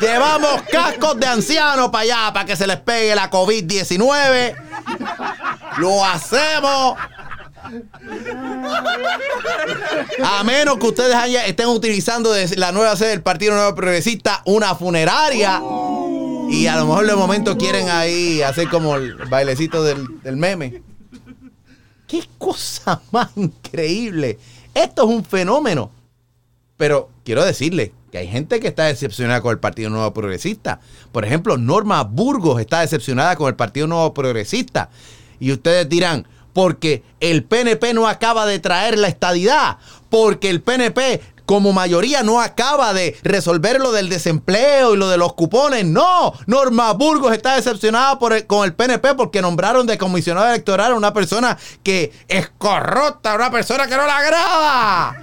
Llevamos 0.00 0.62
cascos 0.70 1.18
de 1.18 1.26
ancianos 1.26 1.90
para 1.90 2.02
allá 2.02 2.32
para 2.32 2.44
que 2.46 2.54
se 2.54 2.66
les 2.66 2.76
pegue 2.76 3.14
la 3.16 3.28
COVID-19. 3.28 4.54
Lo 5.78 6.04
hacemos. 6.04 6.96
A 10.24 10.44
menos 10.44 10.78
que 10.78 10.86
ustedes 10.86 11.14
estén 11.46 11.68
utilizando 11.68 12.32
la 12.56 12.72
nueva 12.72 12.96
sede 12.96 13.10
del 13.10 13.22
Partido 13.22 13.54
Nuevo 13.54 13.74
Progresista 13.74 14.42
una 14.46 14.74
funeraria. 14.74 15.60
Y 16.50 16.66
a 16.66 16.76
lo 16.76 16.86
mejor 16.86 17.06
de 17.06 17.14
momento 17.14 17.58
quieren 17.58 17.88
ahí 17.90 18.40
hacer 18.42 18.68
como 18.68 18.96
el 18.96 19.14
bailecito 19.14 19.82
del, 19.82 20.20
del 20.22 20.36
meme. 20.36 20.82
Qué 22.06 22.24
cosa 22.38 23.02
más 23.10 23.28
increíble. 23.36 24.38
Esto 24.74 25.04
es 25.04 25.08
un 25.08 25.24
fenómeno. 25.24 25.90
Pero 26.78 27.10
quiero 27.24 27.44
decirle 27.44 27.92
que 28.10 28.18
hay 28.18 28.28
gente 28.28 28.60
que 28.60 28.68
está 28.68 28.84
decepcionada 28.84 29.40
con 29.40 29.50
el 29.50 29.58
Partido 29.58 29.90
Nuevo 29.90 30.14
Progresista. 30.14 30.80
Por 31.12 31.24
ejemplo, 31.24 31.58
Norma 31.58 32.02
Burgos 32.04 32.60
está 32.60 32.80
decepcionada 32.80 33.36
con 33.36 33.48
el 33.48 33.56
Partido 33.56 33.86
Nuevo 33.86 34.14
Progresista. 34.14 34.88
Y 35.40 35.52
ustedes 35.52 35.88
dirán, 35.88 36.26
porque 36.58 37.04
el 37.20 37.44
PNP 37.44 37.94
no 37.94 38.08
acaba 38.08 38.44
de 38.44 38.58
traer 38.58 38.98
la 38.98 39.06
estadidad, 39.06 39.78
porque 40.10 40.50
el 40.50 40.60
PNP 40.60 41.22
como 41.46 41.72
mayoría 41.72 42.24
no 42.24 42.40
acaba 42.40 42.92
de 42.92 43.16
resolver 43.22 43.78
lo 43.80 43.92
del 43.92 44.08
desempleo 44.08 44.92
y 44.92 44.96
lo 44.96 45.08
de 45.08 45.18
los 45.18 45.34
cupones. 45.34 45.84
No, 45.84 46.32
Norma 46.46 46.92
Burgos 46.94 47.32
está 47.32 47.54
decepcionada 47.54 48.18
con 48.48 48.64
el 48.64 48.74
PNP 48.74 49.14
porque 49.14 49.40
nombraron 49.40 49.86
de 49.86 49.98
comisionado 49.98 50.48
electoral 50.48 50.90
a 50.90 50.96
una 50.96 51.12
persona 51.12 51.56
que 51.84 52.12
es 52.26 52.50
corrupta, 52.58 53.36
una 53.36 53.52
persona 53.52 53.86
que 53.86 53.96
no 53.96 54.04
la 54.04 54.16
agrada. 54.16 55.16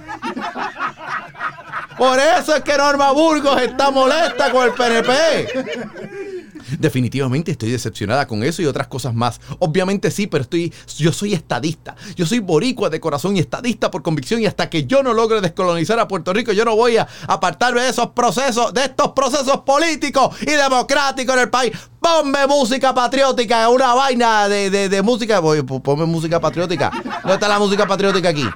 Por 1.98 2.18
eso 2.18 2.56
es 2.56 2.62
que 2.62 2.78
Norma 2.78 3.12
Burgos 3.12 3.60
está 3.60 3.90
molesta 3.90 4.50
con 4.50 4.64
el 4.64 4.72
PNP. 4.72 6.35
Definitivamente 6.78 7.52
estoy 7.52 7.70
decepcionada 7.70 8.26
con 8.26 8.42
eso 8.42 8.62
y 8.62 8.66
otras 8.66 8.86
cosas 8.86 9.14
más. 9.14 9.40
Obviamente 9.58 10.10
sí, 10.10 10.26
pero 10.26 10.42
estoy, 10.42 10.72
yo 10.98 11.12
soy 11.12 11.34
estadista. 11.34 11.96
Yo 12.16 12.26
soy 12.26 12.40
boricua 12.40 12.90
de 12.90 13.00
corazón 13.00 13.36
y 13.36 13.40
estadista 13.40 13.90
por 13.90 14.02
convicción 14.02 14.40
y 14.40 14.46
hasta 14.46 14.68
que 14.68 14.86
yo 14.86 15.02
no 15.02 15.12
logre 15.12 15.40
descolonizar 15.40 15.98
a 15.98 16.08
Puerto 16.08 16.32
Rico, 16.32 16.52
yo 16.52 16.64
no 16.64 16.76
voy 16.76 16.96
a 16.96 17.06
apartarme 17.26 17.82
de 17.82 17.90
esos 17.90 18.08
procesos, 18.08 18.72
de 18.74 18.84
estos 18.84 19.12
procesos 19.12 19.58
políticos 19.60 20.36
y 20.42 20.50
democráticos 20.50 21.34
en 21.34 21.42
el 21.42 21.50
país. 21.50 21.72
Ponme 22.00 22.46
música 22.46 22.94
patriótica, 22.94 23.68
una 23.68 23.94
vaina 23.94 24.48
de, 24.48 24.70
de, 24.70 24.88
de 24.88 25.02
música. 25.02 25.40
Ponme 25.42 26.04
música 26.04 26.38
patriótica. 26.40 26.90
¿Dónde 27.22 27.34
está 27.34 27.48
la 27.48 27.58
música 27.58 27.86
patriótica 27.86 28.28
aquí? 28.28 28.48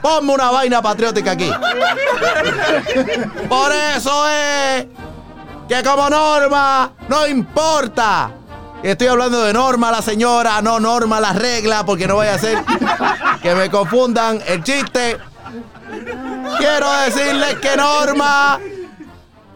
Ponme 0.00 0.34
una 0.34 0.50
vaina 0.50 0.80
patriótica 0.80 1.32
aquí. 1.32 1.50
Por 3.48 3.72
eso 3.96 4.28
es 4.28 4.86
que 5.68 5.82
como 5.82 6.08
norma 6.08 6.92
no 7.08 7.26
importa. 7.26 8.30
Estoy 8.82 9.08
hablando 9.08 9.42
de 9.42 9.52
norma 9.52 9.90
la 9.90 10.00
señora, 10.00 10.62
no 10.62 10.80
norma 10.80 11.20
la 11.20 11.32
regla, 11.32 11.84
porque 11.84 12.06
no 12.06 12.16
vaya 12.16 12.34
a 12.34 12.38
ser 12.38 12.64
que 13.42 13.54
me 13.54 13.68
confundan 13.70 14.40
el 14.46 14.62
chiste. 14.62 15.18
Quiero 16.58 16.92
decirles 17.00 17.56
que 17.56 17.76
norma 17.76 18.60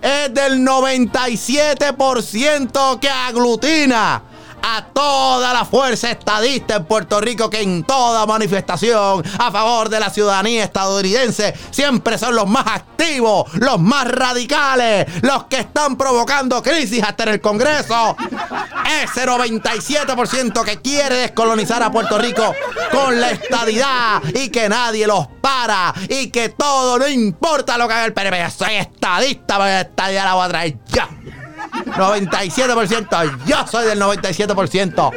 es 0.02 0.34
del 0.34 0.66
97% 0.66 2.98
que 2.98 3.08
aglutina 3.08 4.22
a 4.62 4.86
toda 4.92 5.52
la 5.52 5.64
fuerza 5.64 6.10
estadista 6.10 6.76
en 6.76 6.84
Puerto 6.84 7.20
Rico 7.20 7.50
que 7.50 7.62
en 7.62 7.84
toda 7.84 8.26
manifestación 8.26 9.24
a 9.38 9.50
favor 9.50 9.88
de 9.88 10.00
la 10.00 10.10
ciudadanía 10.10 10.64
estadounidense 10.64 11.54
siempre 11.70 12.18
son 12.18 12.34
los 12.34 12.46
más 12.46 12.66
activos, 12.66 13.52
los 13.54 13.80
más 13.80 14.06
radicales, 14.08 15.06
los 15.22 15.44
que 15.44 15.60
están 15.60 15.96
provocando 15.96 16.62
crisis 16.62 17.02
hasta 17.02 17.24
en 17.24 17.28
el 17.30 17.40
Congreso. 17.40 18.16
Ese 19.02 19.26
97% 19.26 20.64
que 20.64 20.80
quiere 20.80 21.16
descolonizar 21.16 21.82
a 21.82 21.90
Puerto 21.90 22.18
Rico 22.18 22.54
con 22.90 23.20
la 23.20 23.30
estadidad 23.30 24.22
y 24.34 24.50
que 24.50 24.68
nadie 24.68 25.06
los 25.06 25.26
para 25.40 25.94
y 26.08 26.30
que 26.30 26.50
todo, 26.50 26.98
no 26.98 27.08
importa 27.08 27.76
lo 27.76 27.88
que 27.88 27.94
haga 27.94 28.04
el 28.04 28.12
PNP, 28.12 28.50
soy 28.50 28.74
estadista, 28.74 29.58
voy 29.58 29.68
a 29.68 29.80
estadía 29.82 30.24
la 30.24 30.34
voy 30.34 30.46
a 30.46 30.48
traer 30.48 30.78
ya. 30.88 31.08
97%. 31.72 33.44
Yo 33.46 33.66
soy 33.66 33.86
del 33.86 34.00
97%. 34.00 35.10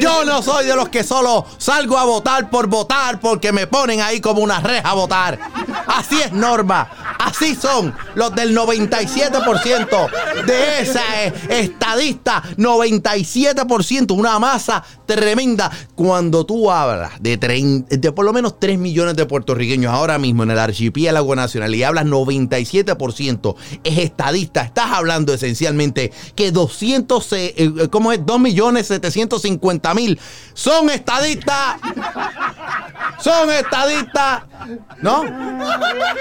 Yo 0.00 0.24
no 0.24 0.42
soy 0.42 0.66
de 0.66 0.76
los 0.76 0.88
que 0.88 1.04
solo 1.04 1.46
salgo 1.58 1.98
a 1.98 2.04
votar 2.04 2.50
por 2.50 2.66
votar 2.68 3.20
porque 3.20 3.52
me 3.52 3.66
ponen 3.66 4.00
ahí 4.00 4.20
como 4.20 4.40
una 4.42 4.60
reja 4.60 4.88
a 4.90 4.94
votar. 4.94 5.38
Así 5.86 6.20
es 6.20 6.32
Norma. 6.32 6.88
Así 7.20 7.54
son 7.54 7.94
los 8.14 8.34
del 8.34 8.56
97% 8.56 10.44
de 10.46 10.80
esa 10.80 11.02
estadista. 11.50 12.42
97%. 12.56 14.12
Una 14.12 14.38
masa 14.38 14.82
tremenda. 15.06 15.70
Cuando 15.94 16.46
tú 16.46 16.70
hablas 16.70 17.12
de, 17.20 17.36
de 17.88 18.12
por 18.12 18.24
lo 18.24 18.32
menos 18.32 18.58
3 18.58 18.78
millones 18.78 19.16
de 19.16 19.26
puertorriqueños 19.26 19.92
ahora 19.92 20.18
mismo 20.18 20.44
en 20.44 20.50
el 20.50 20.58
archipiélago 20.58 21.36
nacional 21.36 21.74
y 21.74 21.82
hablas 21.82 22.06
97% 22.06 23.54
es 23.84 23.98
estadista, 23.98 24.62
estás 24.62 24.92
hablando 24.92 25.34
esencialmente 25.34 26.12
que 26.34 26.52
200, 26.52 27.32
eh, 27.32 27.54
eh, 27.56 27.88
¿cómo 27.90 28.12
es? 28.12 28.24
2 28.24 28.40
millones 28.40 28.86
750 28.86 29.94
mil 29.94 30.18
son 30.54 30.90
estadistas. 30.90 31.76
Son 33.20 33.50
estadistas. 33.50 34.42
¿No? 35.02 35.24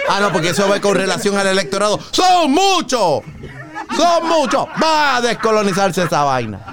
Ah, 0.10 0.20
no, 0.22 0.32
porque 0.32 0.50
eso 0.50 0.68
va 0.68 0.79
con 0.89 0.98
relación 0.98 1.38
al 1.38 1.48
electorado. 1.48 2.00
Son 2.12 2.51
muchos. 2.51 3.22
Son 3.96 4.27
muchos. 4.27 4.65
Va 4.81 5.17
a 5.17 5.22
descolonizarse 5.22 6.03
esa 6.03 6.24
vaina. 6.24 6.65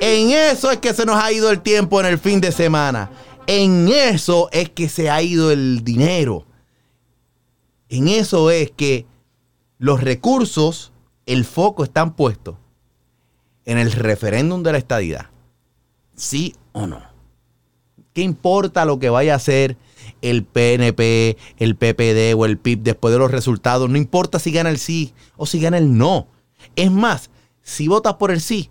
En 0.00 0.30
eso 0.30 0.70
es 0.70 0.78
que 0.78 0.94
se 0.94 1.04
nos 1.04 1.22
ha 1.22 1.30
ido 1.32 1.50
el 1.50 1.60
tiempo 1.60 2.00
en 2.00 2.06
el 2.06 2.18
fin 2.18 2.40
de 2.40 2.50
semana. 2.50 3.10
En 3.46 3.88
eso 3.88 4.48
es 4.52 4.70
que 4.70 4.88
se 4.88 5.10
ha 5.10 5.20
ido 5.20 5.50
el 5.50 5.84
dinero. 5.84 6.46
En 7.90 8.08
eso 8.08 8.50
es 8.50 8.70
que 8.70 9.06
los 9.78 10.00
recursos, 10.00 10.92
el 11.26 11.44
foco 11.44 11.84
están 11.84 12.14
puestos 12.14 12.56
en 13.66 13.76
el 13.76 13.92
referéndum 13.92 14.62
de 14.62 14.72
la 14.72 14.78
estadidad. 14.78 15.26
¿Sí 16.14 16.56
o 16.72 16.86
no? 16.86 17.02
¿Qué 18.14 18.22
importa 18.22 18.86
lo 18.86 18.98
que 18.98 19.10
vaya 19.10 19.34
a 19.34 19.36
hacer 19.36 19.76
el 20.30 20.44
PNP, 20.44 21.36
el 21.58 21.76
PPD 21.76 22.34
o 22.36 22.44
el 22.44 22.58
PIB 22.58 22.82
después 22.82 23.12
de 23.12 23.18
los 23.18 23.30
resultados? 23.30 23.88
No 23.88 23.96
importa 23.96 24.38
si 24.38 24.52
gana 24.52 24.70
el 24.70 24.78
sí 24.78 25.14
o 25.36 25.46
si 25.46 25.60
gana 25.60 25.78
el 25.78 25.96
no. 25.96 26.28
Es 26.74 26.90
más, 26.90 27.30
si 27.62 27.88
votas 27.88 28.14
por 28.14 28.30
el 28.30 28.40
sí, 28.40 28.70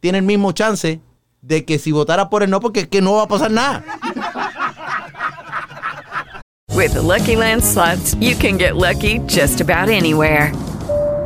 tiene 0.00 0.18
el 0.18 0.24
mismo 0.24 0.52
chance 0.52 1.00
de 1.40 1.64
que 1.64 1.78
si 1.78 1.92
votara 1.92 2.30
por 2.30 2.42
el 2.42 2.50
no, 2.50 2.60
porque 2.60 2.88
que 2.88 3.00
no 3.00 3.14
va 3.14 3.22
a 3.24 3.28
pasar 3.28 3.50
nada. 3.50 3.84
Lucky 7.02 7.36
Land 7.36 7.62
slots, 7.62 8.14
you 8.20 8.34
can 8.36 8.58
get 8.58 8.76
lucky 8.76 9.20
just 9.26 9.60
about 9.60 9.88
anywhere. 9.88 10.52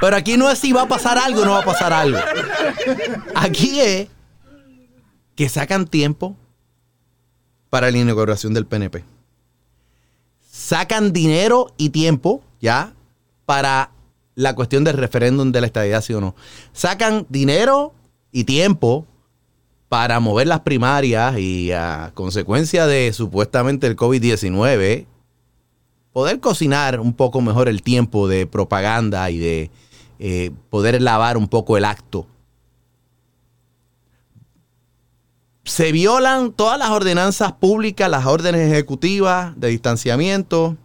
Pero 0.00 0.16
aquí 0.16 0.36
no 0.36 0.50
es 0.50 0.58
si 0.58 0.72
va 0.72 0.82
a 0.82 0.88
pasar 0.88 1.18
algo 1.18 1.42
o 1.42 1.44
no 1.44 1.52
va 1.52 1.60
a 1.60 1.64
pasar 1.64 1.92
algo. 1.92 2.18
Aquí 3.34 3.80
es 3.80 4.08
que 5.34 5.48
sacan 5.48 5.86
tiempo 5.86 6.36
para 7.70 7.90
la 7.90 7.98
inauguración 7.98 8.54
del 8.54 8.66
PNP. 8.66 9.04
Sacan 10.50 11.12
dinero 11.12 11.72
y 11.76 11.90
tiempo 11.90 12.42
ya 12.60 12.94
para 13.44 13.90
la 14.34 14.54
cuestión 14.54 14.84
del 14.84 14.96
referéndum 14.96 15.52
de 15.52 15.60
la 15.60 15.66
estadidad, 15.66 16.02
sí 16.02 16.12
o 16.14 16.20
no. 16.20 16.34
Sacan 16.72 17.26
dinero 17.28 17.94
y 18.32 18.44
tiempo 18.44 19.06
para 19.88 20.20
mover 20.20 20.46
las 20.46 20.60
primarias 20.60 21.38
y 21.38 21.72
a 21.72 22.10
consecuencia 22.14 22.86
de 22.86 23.12
supuestamente 23.12 23.86
el 23.86 23.96
COVID-19, 23.96 25.06
poder 26.12 26.40
cocinar 26.40 27.00
un 27.00 27.14
poco 27.14 27.40
mejor 27.40 27.68
el 27.68 27.82
tiempo 27.82 28.28
de 28.28 28.46
propaganda 28.46 29.30
y 29.30 29.38
de 29.38 29.70
eh, 30.18 30.50
poder 30.70 31.00
lavar 31.02 31.36
un 31.36 31.48
poco 31.48 31.76
el 31.76 31.84
acto. 31.84 32.26
Se 35.64 35.90
violan 35.92 36.52
todas 36.52 36.78
las 36.78 36.90
ordenanzas 36.90 37.52
públicas, 37.52 38.08
las 38.08 38.26
órdenes 38.26 38.70
ejecutivas 38.70 39.58
de 39.58 39.68
distanciamiento. 39.68 40.76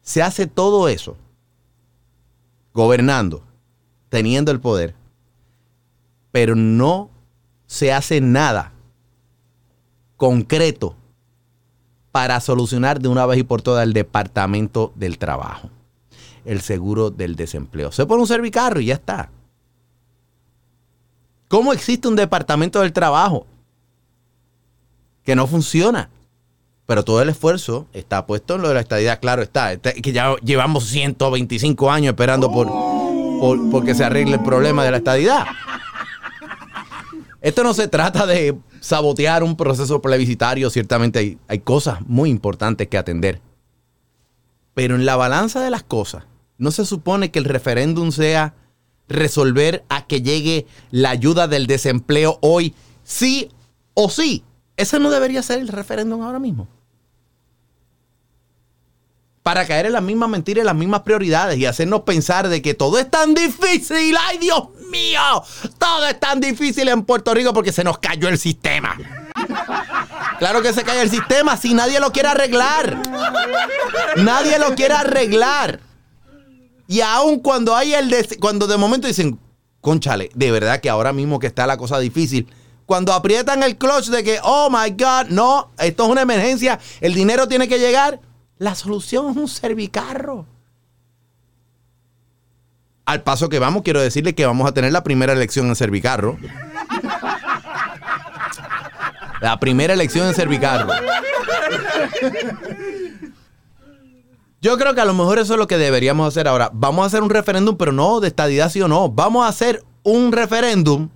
Se 0.00 0.22
hace 0.22 0.46
todo 0.46 0.88
eso 0.88 1.16
gobernando, 2.72 3.42
teniendo 4.08 4.50
el 4.50 4.60
poder, 4.60 4.94
pero 6.32 6.56
no 6.56 7.10
se 7.66 7.92
hace 7.92 8.20
nada 8.20 8.72
concreto 10.16 10.96
para 12.10 12.40
solucionar 12.40 13.00
de 13.00 13.08
una 13.08 13.26
vez 13.26 13.38
y 13.38 13.42
por 13.42 13.62
todas 13.62 13.84
el 13.84 13.92
departamento 13.92 14.92
del 14.94 15.18
trabajo, 15.18 15.70
el 16.44 16.60
seguro 16.60 17.10
del 17.10 17.36
desempleo. 17.36 17.92
Se 17.92 18.06
pone 18.06 18.22
un 18.22 18.28
servicarro 18.28 18.80
y 18.80 18.86
ya 18.86 18.94
está. 18.94 19.30
¿Cómo 21.48 21.72
existe 21.72 22.08
un 22.08 22.16
departamento 22.16 22.80
del 22.80 22.92
trabajo 22.92 23.46
que 25.22 25.36
no 25.36 25.46
funciona? 25.46 26.10
Pero 26.86 27.04
todo 27.04 27.22
el 27.22 27.28
esfuerzo 27.28 27.86
está 27.92 28.26
puesto 28.26 28.56
en 28.56 28.62
lo 28.62 28.68
de 28.68 28.74
la 28.74 28.80
estadidad, 28.80 29.20
claro 29.20 29.42
está. 29.42 29.72
Este, 29.72 30.00
que 30.02 30.12
ya 30.12 30.36
llevamos 30.42 30.84
125 30.86 31.90
años 31.90 32.12
esperando 32.12 32.50
por, 32.50 32.68
por, 33.70 33.84
que 33.84 33.94
se 33.94 34.04
arregle 34.04 34.34
el 34.34 34.42
problema 34.42 34.84
de 34.84 34.90
la 34.90 34.96
estadidad. 34.98 35.46
Esto 37.40 37.62
no 37.62 37.72
se 37.72 37.88
trata 37.88 38.26
de 38.26 38.58
sabotear 38.80 39.42
un 39.42 39.56
proceso 39.56 40.02
plebiscitario, 40.02 40.70
ciertamente 40.70 41.18
hay, 41.18 41.38
hay, 41.48 41.60
cosas 41.60 42.00
muy 42.06 42.30
importantes 42.30 42.88
que 42.88 42.98
atender. 42.98 43.40
Pero 44.74 44.94
en 44.94 45.06
la 45.06 45.16
balanza 45.16 45.60
de 45.62 45.70
las 45.70 45.82
cosas, 45.82 46.24
no 46.58 46.70
se 46.70 46.84
supone 46.84 47.30
que 47.30 47.38
el 47.38 47.44
referéndum 47.44 48.12
sea 48.12 48.54
resolver 49.08 49.84
a 49.88 50.06
que 50.06 50.22
llegue 50.22 50.66
la 50.90 51.10
ayuda 51.10 51.48
del 51.48 51.66
desempleo 51.66 52.38
hoy, 52.40 52.74
sí 53.02 53.50
o 53.94 54.08
sí. 54.08 54.44
Ese 54.76 54.98
no 54.98 55.10
debería 55.10 55.42
ser 55.42 55.60
el 55.60 55.68
referéndum 55.68 56.22
ahora 56.22 56.38
mismo. 56.38 56.68
Para 59.42 59.66
caer 59.66 59.86
en 59.86 59.92
las 59.92 60.02
mismas 60.02 60.30
mentiras 60.30 60.62
y 60.62 60.66
las 60.66 60.74
mismas 60.74 61.02
prioridades 61.02 61.58
y 61.58 61.66
hacernos 61.66 62.00
pensar 62.00 62.48
de 62.48 62.62
que 62.62 62.72
todo 62.72 62.98
es 62.98 63.10
tan 63.10 63.34
difícil. 63.34 64.16
¡Ay, 64.18 64.38
Dios 64.38 64.70
mío! 64.90 65.20
Todo 65.78 66.06
es 66.06 66.18
tan 66.18 66.40
difícil 66.40 66.88
en 66.88 67.04
Puerto 67.04 67.34
Rico 67.34 67.52
porque 67.52 67.70
se 67.70 67.84
nos 67.84 67.98
cayó 67.98 68.28
el 68.28 68.38
sistema. 68.38 68.96
Claro 70.38 70.62
que 70.62 70.72
se 70.72 70.82
cae 70.82 71.02
el 71.02 71.10
sistema 71.10 71.58
si 71.58 71.74
nadie 71.74 72.00
lo 72.00 72.10
quiere 72.10 72.30
arreglar. 72.30 73.02
Nadie 74.16 74.58
lo 74.58 74.74
quiere 74.74 74.94
arreglar. 74.94 75.80
Y 76.86 77.00
aun 77.00 77.40
cuando 77.40 77.74
hay 77.74 77.94
el 77.94 78.10
de, 78.10 78.38
cuando 78.40 78.66
de 78.66 78.76
momento 78.76 79.06
dicen, 79.06 79.38
conchale, 79.80 80.30
de 80.34 80.50
verdad 80.50 80.80
que 80.80 80.90
ahora 80.90 81.12
mismo 81.12 81.38
que 81.38 81.46
está 81.46 81.66
la 81.66 81.76
cosa 81.76 81.98
difícil, 81.98 82.48
cuando 82.86 83.12
aprietan 83.12 83.62
el 83.62 83.76
clutch 83.76 84.08
de 84.08 84.22
que, 84.22 84.38
oh 84.42 84.68
my 84.70 84.90
God, 84.90 85.30
no, 85.30 85.70
esto 85.78 86.04
es 86.04 86.10
una 86.10 86.22
emergencia, 86.22 86.78
el 87.00 87.14
dinero 87.14 87.48
tiene 87.48 87.68
que 87.68 87.78
llegar, 87.78 88.20
la 88.58 88.74
solución 88.74 89.30
es 89.30 89.36
un 89.36 89.48
servicarro. 89.48 90.46
Al 93.06 93.22
paso 93.22 93.48
que 93.48 93.58
vamos, 93.58 93.82
quiero 93.82 94.00
decirle 94.00 94.34
que 94.34 94.46
vamos 94.46 94.68
a 94.68 94.72
tener 94.72 94.92
la 94.92 95.04
primera 95.04 95.34
elección 95.34 95.66
en 95.66 95.76
Servicarro. 95.76 96.38
La 99.42 99.60
primera 99.60 99.92
elección 99.92 100.26
en 100.26 100.34
Servicarro. 100.34 100.90
Yo 104.64 104.78
creo 104.78 104.94
que 104.94 105.02
a 105.02 105.04
lo 105.04 105.12
mejor 105.12 105.38
eso 105.38 105.52
es 105.52 105.58
lo 105.58 105.66
que 105.66 105.76
deberíamos 105.76 106.26
hacer 106.26 106.48
ahora. 106.48 106.70
Vamos 106.72 107.02
a 107.02 107.06
hacer 107.08 107.22
un 107.22 107.28
referéndum, 107.28 107.76
pero 107.76 107.92
no 107.92 108.20
de 108.20 108.28
estadidad 108.28 108.70
sí 108.70 108.80
o 108.80 108.88
no. 108.88 109.10
Vamos 109.10 109.44
a 109.44 109.48
hacer 109.48 109.84
un 110.02 110.32
referéndum 110.32 111.10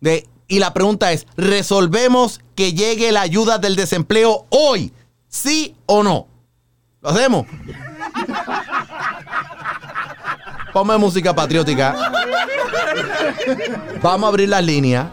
de 0.00 0.28
y 0.46 0.60
la 0.60 0.72
pregunta 0.72 1.10
es, 1.10 1.26
¿resolvemos 1.36 2.40
que 2.54 2.72
llegue 2.72 3.10
la 3.10 3.22
ayuda 3.22 3.58
del 3.58 3.74
desempleo 3.74 4.46
hoy? 4.50 4.92
¿Sí 5.26 5.74
o 5.86 6.04
no? 6.04 6.28
¿Lo 7.00 7.08
hacemos? 7.08 7.44
Ponme 10.72 10.96
música 10.96 11.34
patriótica. 11.34 11.96
Vamos 14.00 14.26
a 14.26 14.28
abrir 14.28 14.48
las 14.48 14.64
líneas. 14.64 15.08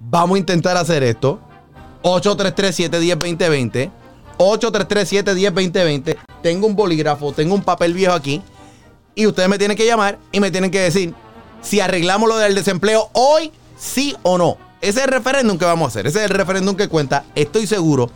Vamos 0.00 0.36
a 0.36 0.38
intentar 0.38 0.76
hacer 0.76 1.02
esto. 1.02 1.40
833-710-2020. 2.02 4.03
833-710-2020. 4.38 6.16
Tengo 6.42 6.66
un 6.66 6.76
bolígrafo, 6.76 7.32
tengo 7.32 7.54
un 7.54 7.62
papel 7.62 7.94
viejo 7.94 8.14
aquí. 8.14 8.42
Y 9.14 9.26
ustedes 9.26 9.48
me 9.48 9.58
tienen 9.58 9.76
que 9.76 9.86
llamar 9.86 10.18
y 10.32 10.40
me 10.40 10.50
tienen 10.50 10.70
que 10.70 10.80
decir 10.80 11.14
si 11.62 11.80
arreglamos 11.80 12.28
lo 12.28 12.36
del 12.36 12.54
desempleo 12.54 13.10
hoy 13.12 13.52
sí 13.78 14.16
o 14.22 14.38
no. 14.38 14.58
Ese 14.80 15.00
es 15.00 15.06
el 15.06 15.12
referéndum 15.12 15.56
que 15.58 15.64
vamos 15.64 15.86
a 15.86 15.88
hacer. 15.88 16.06
Ese 16.06 16.18
es 16.18 16.24
el 16.30 16.36
referéndum 16.36 16.76
que 16.76 16.88
cuenta. 16.88 17.24
Estoy 17.34 17.66
seguro 17.66 18.10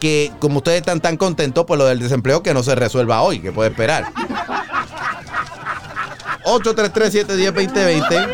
que 0.00 0.32
como 0.38 0.58
ustedes 0.58 0.78
están 0.78 1.00
tan 1.00 1.16
contentos, 1.16 1.64
por 1.64 1.78
lo 1.78 1.86
del 1.86 1.98
desempleo 2.00 2.42
que 2.42 2.54
no 2.54 2.62
se 2.62 2.74
resuelva 2.74 3.22
hoy, 3.22 3.40
que 3.40 3.52
puede 3.52 3.70
esperar. 3.70 4.12
833-710-2020. 6.44 8.28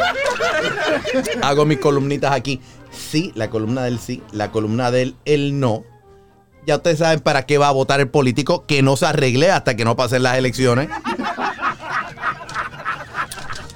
Hago 1.43 1.65
mis 1.65 1.79
columnitas 1.79 2.33
aquí. 2.33 2.61
Sí, 2.93 3.33
la 3.35 3.51
columna 3.51 3.83
del 3.83 3.99
sí, 3.99 4.23
la 4.33 4.51
columna 4.51 4.91
del 4.91 5.17
el 5.25 5.59
no. 5.59 5.85
Ya 6.67 6.77
ustedes 6.77 6.99
saben 6.99 7.21
para 7.21 7.45
qué 7.45 7.59
va 7.59 7.69
a 7.69 7.73
votar 7.73 8.01
el 8.01 8.09
político 8.09 8.65
que 8.67 8.83
no 8.83 8.97
se 8.97 9.07
arregle 9.07 9.51
hasta 9.51 9.77
que 9.77 9.85
no 9.85 9.97
pasen 9.97 10.23
las 10.23 10.39
elecciones 10.39 10.89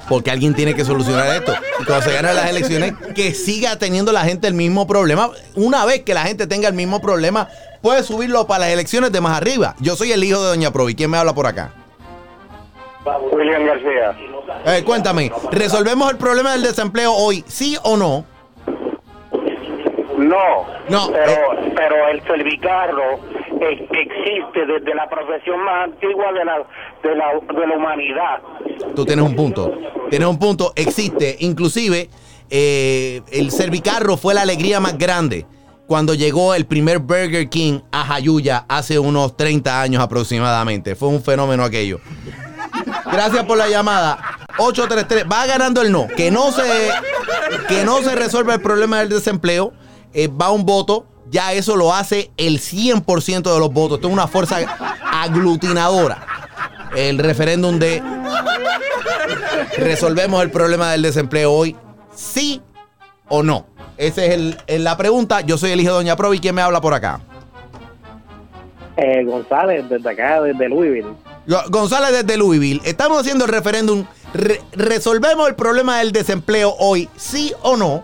porque 0.08 0.30
alguien 0.30 0.54
tiene 0.54 0.74
que 0.74 0.84
solucionar 0.84 1.36
esto. 1.36 1.52
Y 1.80 1.84
cuando 1.84 2.04
se 2.04 2.14
ganen 2.14 2.34
las 2.34 2.50
elecciones, 2.50 2.94
que 3.14 3.34
siga 3.34 3.76
teniendo 3.76 4.12
la 4.12 4.22
gente 4.22 4.48
el 4.48 4.54
mismo 4.54 4.86
problema. 4.86 5.30
Una 5.54 5.84
vez 5.84 6.02
que 6.02 6.14
la 6.14 6.22
gente 6.22 6.46
tenga 6.46 6.68
el 6.68 6.74
mismo 6.74 7.00
problema, 7.00 7.48
puede 7.82 8.02
subirlo 8.02 8.46
para 8.46 8.60
las 8.60 8.70
elecciones 8.70 9.12
de 9.12 9.20
más 9.20 9.36
arriba. 9.36 9.74
Yo 9.80 9.96
soy 9.96 10.12
el 10.12 10.24
hijo 10.24 10.42
de 10.42 10.48
Doña 10.48 10.72
Provi. 10.72 10.94
¿Quién 10.94 11.10
me 11.10 11.18
habla 11.18 11.34
por 11.34 11.46
acá? 11.46 11.72
William 13.32 13.64
García. 13.64 14.16
Eh, 14.66 14.82
cuéntame, 14.84 15.30
¿resolvemos 15.52 16.10
el 16.10 16.18
problema 16.18 16.52
del 16.52 16.62
desempleo 16.62 17.12
hoy, 17.12 17.44
sí 17.46 17.76
o 17.82 17.96
no? 17.96 18.24
No, 20.18 20.66
No, 20.88 21.12
pero, 21.12 21.32
eh. 21.32 21.72
pero 21.76 22.08
el 22.08 22.22
servicarro 22.24 23.20
eh, 23.60 23.88
existe 23.90 24.66
desde 24.66 24.94
la 24.94 25.08
profesión 25.08 25.64
más 25.64 25.84
antigua 25.84 26.32
de 26.32 26.44
la, 26.44 26.58
de 27.02 27.14
la, 27.14 27.60
de 27.60 27.66
la 27.66 27.76
humanidad. 27.76 28.40
Tú 28.94 29.04
tienes 29.04 29.24
un 29.24 29.36
punto. 29.36 29.72
Tienes 30.10 30.28
un 30.28 30.38
punto. 30.38 30.72
Existe. 30.74 31.36
Inclusive, 31.40 32.10
eh, 32.50 33.22
el 33.30 33.50
Servicarro 33.50 34.16
fue 34.16 34.34
la 34.34 34.42
alegría 34.42 34.80
más 34.80 34.98
grande 34.98 35.46
cuando 35.86 36.14
llegó 36.14 36.54
el 36.54 36.66
primer 36.66 36.98
Burger 36.98 37.48
King 37.48 37.80
a 37.92 38.04
Jayuya 38.04 38.64
hace 38.68 38.98
unos 38.98 39.36
30 39.36 39.80
años 39.80 40.02
aproximadamente. 40.02 40.94
Fue 40.96 41.08
un 41.08 41.22
fenómeno 41.22 41.64
aquello. 41.64 42.00
Gracias 43.10 43.44
por 43.44 43.56
la 43.56 43.68
llamada. 43.68 44.18
833. 44.58 45.24
Va 45.30 45.46
ganando 45.46 45.80
el 45.82 45.90
no. 45.90 46.06
Que 46.08 46.30
no 46.30 46.52
se, 46.52 46.62
que 47.68 47.84
no 47.84 48.02
se 48.02 48.14
resuelva 48.14 48.54
el 48.54 48.60
problema 48.60 48.98
del 48.98 49.08
desempleo. 49.08 49.72
Eh, 50.12 50.28
va 50.28 50.50
un 50.50 50.64
voto. 50.64 51.06
Ya 51.30 51.52
eso 51.52 51.76
lo 51.76 51.92
hace 51.94 52.30
el 52.38 52.58
100% 52.58 53.52
de 53.52 53.58
los 53.58 53.72
votos. 53.72 53.98
Esto 53.98 54.08
es 54.08 54.14
una 54.14 54.26
fuerza 54.26 54.58
aglutinadora. 55.12 56.26
El 56.96 57.18
referéndum 57.18 57.78
de 57.78 58.02
resolvemos 59.76 60.42
el 60.42 60.50
problema 60.50 60.92
del 60.92 61.02
desempleo 61.02 61.52
hoy, 61.52 61.76
sí 62.14 62.62
o 63.28 63.42
no. 63.42 63.66
Esa 63.96 64.24
es 64.24 64.30
el- 64.34 64.56
el- 64.66 64.84
la 64.84 64.96
pregunta. 64.96 65.40
Yo 65.42 65.58
soy 65.58 65.72
el 65.72 65.80
hijo 65.80 65.90
de 65.90 65.96
Doña 65.96 66.16
Provi. 66.16 66.38
¿Quién 66.38 66.54
me 66.54 66.62
habla 66.62 66.80
por 66.80 66.94
acá? 66.94 67.20
Eh, 68.96 69.22
González, 69.24 69.88
desde 69.88 70.10
acá, 70.10 70.40
desde 70.42 70.68
Louisville. 70.68 71.12
González 71.70 72.10
desde 72.12 72.36
Louisville. 72.36 72.80
Estamos 72.84 73.20
haciendo 73.20 73.44
el 73.44 73.50
referéndum. 73.50 74.04
Re- 74.34 74.60
¿Resolvemos 74.72 75.48
el 75.48 75.54
problema 75.54 75.98
del 75.98 76.12
desempleo 76.12 76.74
hoy? 76.78 77.08
¿Sí 77.16 77.52
o 77.62 77.76
no? 77.76 78.02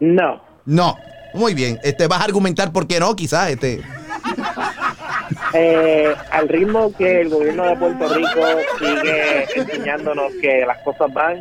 No. 0.00 0.40
No. 0.66 0.96
Muy 1.34 1.54
bien. 1.54 1.78
Este, 1.82 2.06
¿Vas 2.06 2.20
a 2.20 2.24
argumentar 2.24 2.72
por 2.72 2.86
qué 2.86 2.98
no? 3.00 3.14
Quizás. 3.16 3.50
Este. 3.50 3.80
Eh, 5.54 6.14
al 6.30 6.48
ritmo 6.48 6.92
que 6.96 7.20
el 7.22 7.28
gobierno 7.30 7.64
de 7.66 7.76
Puerto 7.76 8.14
Rico 8.14 8.40
sigue 8.78 9.44
enseñándonos 9.56 10.32
que 10.42 10.64
las 10.66 10.78
cosas 10.82 11.12
van, 11.12 11.38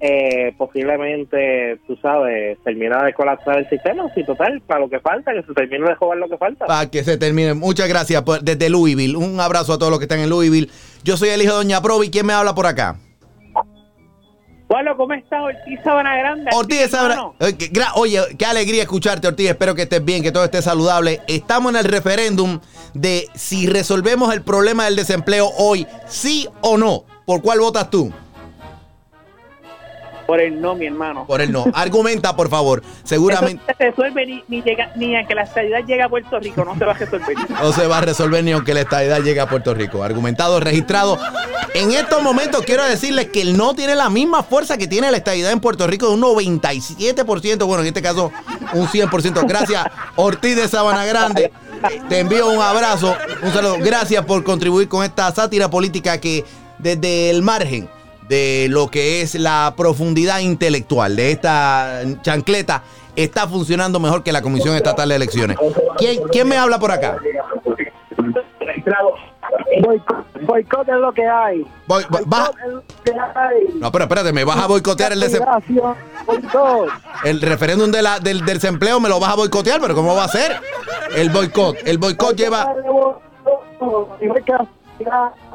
eh, 0.00 0.54
posiblemente, 0.56 1.78
tú 1.86 1.96
sabes, 2.00 2.58
termina 2.64 3.02
de 3.04 3.12
colapsar 3.14 3.58
el 3.58 3.68
sistema. 3.68 4.04
Sí, 4.14 4.24
total, 4.24 4.60
para 4.66 4.80
lo 4.80 4.88
que 4.90 5.00
falta, 5.00 5.32
que 5.32 5.42
se 5.42 5.52
termine 5.54 5.86
de 5.88 5.94
jugar 5.96 6.18
lo 6.18 6.28
que 6.28 6.38
falta. 6.38 6.66
Para 6.66 6.90
que 6.90 7.04
se 7.04 7.16
termine. 7.18 7.52
Muchas 7.54 7.88
gracias 7.88 8.22
por- 8.22 8.40
desde 8.42 8.68
Louisville. 8.70 9.16
Un 9.16 9.38
abrazo 9.40 9.74
a 9.74 9.78
todos 9.78 9.90
los 9.90 9.98
que 9.98 10.04
están 10.06 10.20
en 10.20 10.30
Louisville. 10.30 10.70
Yo 11.04 11.16
soy 11.16 11.28
el 11.30 11.42
hijo 11.42 11.52
de 11.52 11.58
Doña 11.58 11.82
Provi. 11.82 12.10
¿Quién 12.10 12.26
me 12.26 12.32
habla 12.32 12.54
por 12.54 12.66
acá? 12.66 12.96
Bueno, 14.72 14.96
¿cómo 14.96 15.12
está 15.12 15.42
Ortiz 15.42 15.78
Sabana 15.84 16.16
Grande? 16.16 16.50
Ortiz 16.54 16.88
Sabana- 16.90 17.32
Oye, 17.96 18.20
qué 18.38 18.46
alegría 18.46 18.80
escucharte, 18.82 19.28
Ortiz. 19.28 19.50
Espero 19.50 19.74
que 19.74 19.82
estés 19.82 20.02
bien, 20.02 20.22
que 20.22 20.32
todo 20.32 20.44
esté 20.44 20.62
saludable. 20.62 21.20
Estamos 21.26 21.72
en 21.74 21.76
el 21.80 21.84
referéndum 21.84 22.58
de 22.94 23.28
si 23.34 23.66
resolvemos 23.66 24.32
el 24.32 24.40
problema 24.40 24.86
del 24.86 24.96
desempleo 24.96 25.50
hoy, 25.58 25.86
sí 26.06 26.48
o 26.62 26.78
no. 26.78 27.04
¿Por 27.26 27.42
cuál 27.42 27.60
votas 27.60 27.90
tú? 27.90 28.10
Por 30.32 30.40
el 30.40 30.62
no, 30.62 30.74
mi 30.74 30.86
hermano. 30.86 31.26
Por 31.26 31.42
el 31.42 31.52
no. 31.52 31.66
Argumenta, 31.74 32.34
por 32.34 32.48
favor. 32.48 32.82
Seguramente 33.04 33.62
Eso 33.66 33.76
se 33.76 33.84
resuelve 33.84 34.24
ni, 34.24 34.42
ni, 34.48 34.62
llega, 34.62 34.90
ni 34.96 35.14
a 35.14 35.26
que 35.26 35.34
la 35.34 35.42
estadidad 35.42 35.80
llegue 35.80 36.00
a 36.00 36.08
Puerto 36.08 36.40
Rico, 36.40 36.64
no 36.64 36.74
se 36.74 36.86
va 36.86 36.92
a 36.92 36.94
resolver. 36.94 37.36
no 37.50 37.70
se 37.70 37.86
va 37.86 37.98
a 37.98 38.00
resolver 38.00 38.42
ni 38.42 38.52
aunque 38.52 38.72
la 38.72 38.80
estadidad 38.80 39.20
llegue 39.20 39.40
a 39.40 39.46
Puerto 39.46 39.74
Rico. 39.74 40.02
Argumentado, 40.02 40.58
registrado. 40.58 41.18
En 41.74 41.92
estos 41.92 42.22
momentos 42.22 42.62
quiero 42.64 42.82
decirles 42.82 43.26
que 43.26 43.42
el 43.42 43.58
no 43.58 43.74
tiene 43.74 43.94
la 43.94 44.08
misma 44.08 44.42
fuerza 44.42 44.78
que 44.78 44.86
tiene 44.86 45.10
la 45.10 45.18
estadidad 45.18 45.52
en 45.52 45.60
Puerto 45.60 45.86
Rico 45.86 46.08
de 46.08 46.14
un 46.14 46.22
97%. 46.22 47.66
Bueno, 47.66 47.82
en 47.82 47.88
este 47.88 48.00
caso, 48.00 48.32
un 48.72 48.86
100%. 48.86 49.46
Gracias, 49.46 49.84
Ortiz 50.16 50.56
de 50.56 50.66
Sabana 50.66 51.04
Grande. 51.04 51.52
Te 52.08 52.20
envío 52.20 52.48
un 52.48 52.62
abrazo, 52.62 53.14
un 53.42 53.52
saludo. 53.52 53.76
Gracias 53.80 54.24
por 54.24 54.42
contribuir 54.44 54.88
con 54.88 55.04
esta 55.04 55.30
sátira 55.30 55.68
política 55.68 56.16
que 56.16 56.42
desde 56.78 57.28
el 57.28 57.42
margen 57.42 57.86
de 58.32 58.66
lo 58.70 58.88
que 58.88 59.20
es 59.20 59.34
la 59.34 59.74
profundidad 59.76 60.38
intelectual 60.40 61.16
de 61.16 61.32
esta 61.32 62.00
chancleta 62.22 62.82
está 63.14 63.46
funcionando 63.46 64.00
mejor 64.00 64.22
que 64.22 64.32
la 64.32 64.40
Comisión 64.40 64.74
Estatal 64.74 65.08
de 65.10 65.16
Elecciones. 65.16 65.58
¿Quién, 65.98 66.22
quién 66.30 66.48
me 66.48 66.56
habla 66.56 66.78
por 66.78 66.90
acá? 66.92 67.18
Boicot 70.46 70.88
es 70.88 70.94
lo 70.96 71.12
que 71.12 71.26
hay. 71.26 71.66
Voy- 71.86 72.04
voy- 72.08 72.22
baja- 72.26 72.52
Es 72.64 72.72
lo 72.72 72.82
que 73.04 73.12
hay. 73.12 73.78
No, 73.80 73.92
pero 73.92 74.04
espérate, 74.04 74.32
me 74.32 74.44
vas 74.44 74.56
a 74.58 74.66
boicotear 74.66 75.12
el, 75.12 75.22
desem- 75.22 75.40
Gracias. 75.40 75.96
Boicot. 76.26 76.88
el 77.24 77.40
referéndum 77.40 77.90
de 77.90 78.02
la, 78.02 78.18
del, 78.18 78.44
del 78.44 78.58
desempleo, 78.58 78.98
me 79.00 79.08
lo 79.08 79.20
vas 79.20 79.32
a 79.32 79.36
boicotear, 79.36 79.80
pero 79.80 79.94
¿cómo 79.94 80.14
va 80.14 80.24
a 80.24 80.28
ser? 80.28 80.56
El 81.14 81.30
boicot. 81.30 81.76
El 81.84 81.98
boicot 81.98 82.34
lleva, 82.36 82.72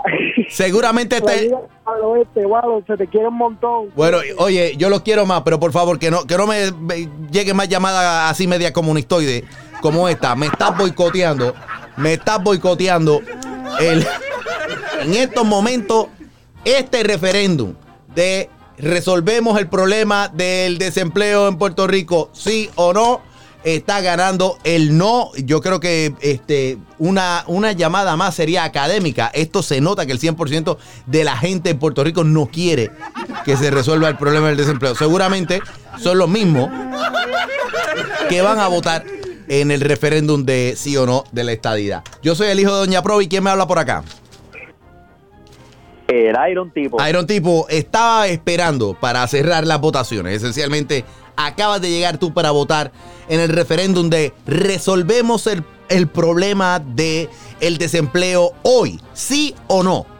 seguramente. 0.49 1.17
Al 1.17 2.01
oeste, 2.03 2.45
Walo, 2.45 2.83
se 2.85 2.97
te 2.97 3.07
quiere 3.07 3.27
un 3.27 3.37
montón. 3.37 3.91
Bueno, 3.95 4.19
oye, 4.37 4.75
yo 4.77 4.89
los 4.89 5.01
quiero 5.01 5.25
más, 5.25 5.41
pero 5.43 5.59
por 5.59 5.71
favor, 5.71 5.99
que 5.99 6.11
no, 6.11 6.25
que 6.25 6.37
no 6.37 6.47
me 6.47 6.71
me 6.71 7.09
llegue 7.31 7.53
más 7.53 7.69
llamada 7.69 8.29
así 8.29 8.47
media 8.47 8.73
comunistoide 8.73 9.45
como 9.81 10.09
esta. 10.09 10.35
Me 10.35 10.47
estás 10.47 10.77
boicoteando, 10.77 11.53
me 11.97 12.13
estás 12.13 12.43
boicoteando. 12.43 13.21
El, 13.79 14.05
en 15.01 15.13
estos 15.13 15.45
momentos, 15.45 16.07
este 16.65 17.03
referéndum 17.03 17.73
de 18.13 18.49
resolvemos 18.77 19.59
el 19.59 19.67
problema 19.67 20.27
del 20.27 20.77
desempleo 20.77 21.47
en 21.47 21.57
Puerto 21.57 21.87
Rico, 21.87 22.29
sí 22.33 22.69
o 22.75 22.93
no, 22.93 23.21
está 23.63 24.01
ganando 24.01 24.57
el 24.63 24.97
no. 24.97 25.31
Yo 25.37 25.61
creo 25.61 25.79
que 25.79 26.13
este, 26.21 26.77
una, 26.97 27.43
una 27.47 27.71
llamada 27.71 28.15
más 28.15 28.35
sería 28.35 28.63
académica. 28.63 29.29
Esto 29.33 29.61
se 29.61 29.81
nota 29.81 30.05
que 30.05 30.11
el 30.11 30.19
100% 30.19 30.77
de 31.05 31.23
la 31.23 31.37
gente 31.37 31.71
en 31.71 31.79
Puerto 31.79 32.03
Rico 32.03 32.23
no 32.23 32.47
quiere 32.47 32.91
que 33.45 33.57
se 33.57 33.71
resuelva 33.71 34.09
el 34.09 34.17
problema 34.17 34.47
del 34.47 34.57
desempleo. 34.57 34.95
Seguramente 34.95 35.61
son 35.99 36.17
los 36.17 36.29
mismos 36.29 36.69
que 38.29 38.41
van 38.41 38.59
a 38.59 38.67
votar 38.67 39.03
en 39.47 39.71
el 39.71 39.81
referéndum 39.81 40.43
de 40.43 40.73
sí 40.75 40.97
o 40.97 41.05
no 41.05 41.23
de 41.31 41.43
la 41.43 41.51
estadidad. 41.53 42.03
Yo 42.21 42.35
soy 42.35 42.47
el 42.47 42.59
hijo 42.59 42.71
de 42.73 42.79
Doña 42.79 43.01
Provi. 43.01 43.27
¿Quién 43.27 43.43
me 43.43 43.49
habla 43.49 43.67
por 43.67 43.79
acá? 43.79 44.03
El 46.07 46.35
Iron 46.49 46.71
tipo. 46.71 47.05
Iron 47.05 47.27
Tipo 47.27 47.67
estaba 47.69 48.27
esperando 48.27 48.93
para 48.93 49.27
cerrar 49.27 49.67
las 49.67 49.79
votaciones. 49.81 50.37
Esencialmente, 50.37 51.03
acabas 51.35 51.81
de 51.81 51.89
llegar 51.89 52.17
tú 52.17 52.33
para 52.33 52.51
votar 52.51 52.91
en 53.29 53.39
el 53.39 53.49
referéndum 53.49 54.09
de 54.09 54.33
resolvemos 54.45 55.47
el, 55.47 55.63
el 55.89 56.07
problema 56.07 56.79
de 56.79 57.29
el 57.59 57.77
desempleo 57.77 58.53
hoy, 58.63 58.99
sí 59.13 59.55
o 59.67 59.83
no. 59.83 60.16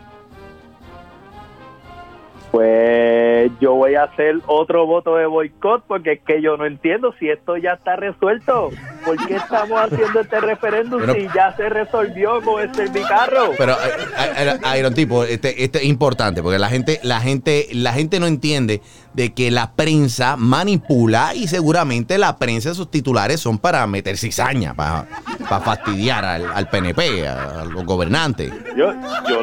Pues 2.52 3.52
yo 3.60 3.74
voy 3.76 3.96
a 3.96 4.04
hacer 4.04 4.36
otro 4.48 4.86
voto 4.86 5.16
de 5.16 5.26
boicot 5.26 5.84
porque 5.88 6.14
es 6.14 6.20
que 6.26 6.42
yo 6.42 6.58
no 6.58 6.66
entiendo 6.66 7.14
si 7.20 7.30
esto 7.30 7.58
ya 7.58 7.74
está 7.74 7.96
resuelto. 7.96 8.70
¿Por 9.06 9.26
qué 9.28 9.36
estamos 9.36 9.80
haciendo 9.82 10.20
este 10.22 10.40
referéndum 10.42 11.00
Pero- 11.02 11.14
si 11.14 11.28
ya 11.34 11.56
se 11.56 11.70
resolvió 11.70 12.42
con 12.42 12.62
el 12.62 12.74
servicarro? 12.74 13.52
Pero 13.58 13.74
eh, 13.74 14.58
eh, 14.64 14.80
Iron 14.80 14.94
Tipo, 14.94 15.24
este, 15.24 15.64
este 15.64 15.80
es 15.80 15.86
importante 15.86 16.42
porque 16.42 16.58
la 16.60 16.70
gente, 16.70 17.00
la 17.04 17.20
gente, 17.22 17.68
la 17.74 17.94
gente 17.94 18.20
no 18.20 18.28
entiende 18.28 18.82
de 19.14 19.34
que 19.34 19.52
la 19.52 19.72
prensa 19.74 20.36
manipula 20.38 21.34
y 21.36 21.48
seguramente 21.48 22.18
la 22.18 22.38
prensa 22.38 22.74
sus 22.74 22.90
titulares 22.92 23.40
son 23.40 23.58
para 23.58 23.86
meter 23.88 24.18
cizaña, 24.18 24.74
para, 24.74 25.08
para 25.50 25.62
fastidiar 25.62 26.24
al, 26.24 26.46
al 26.54 26.70
PNP, 26.70 27.28
a, 27.28 27.62
a 27.62 27.66
los 27.66 27.84
gobernantes. 27.86 28.52
Yo, 28.76 28.94
yo, 29.28 29.42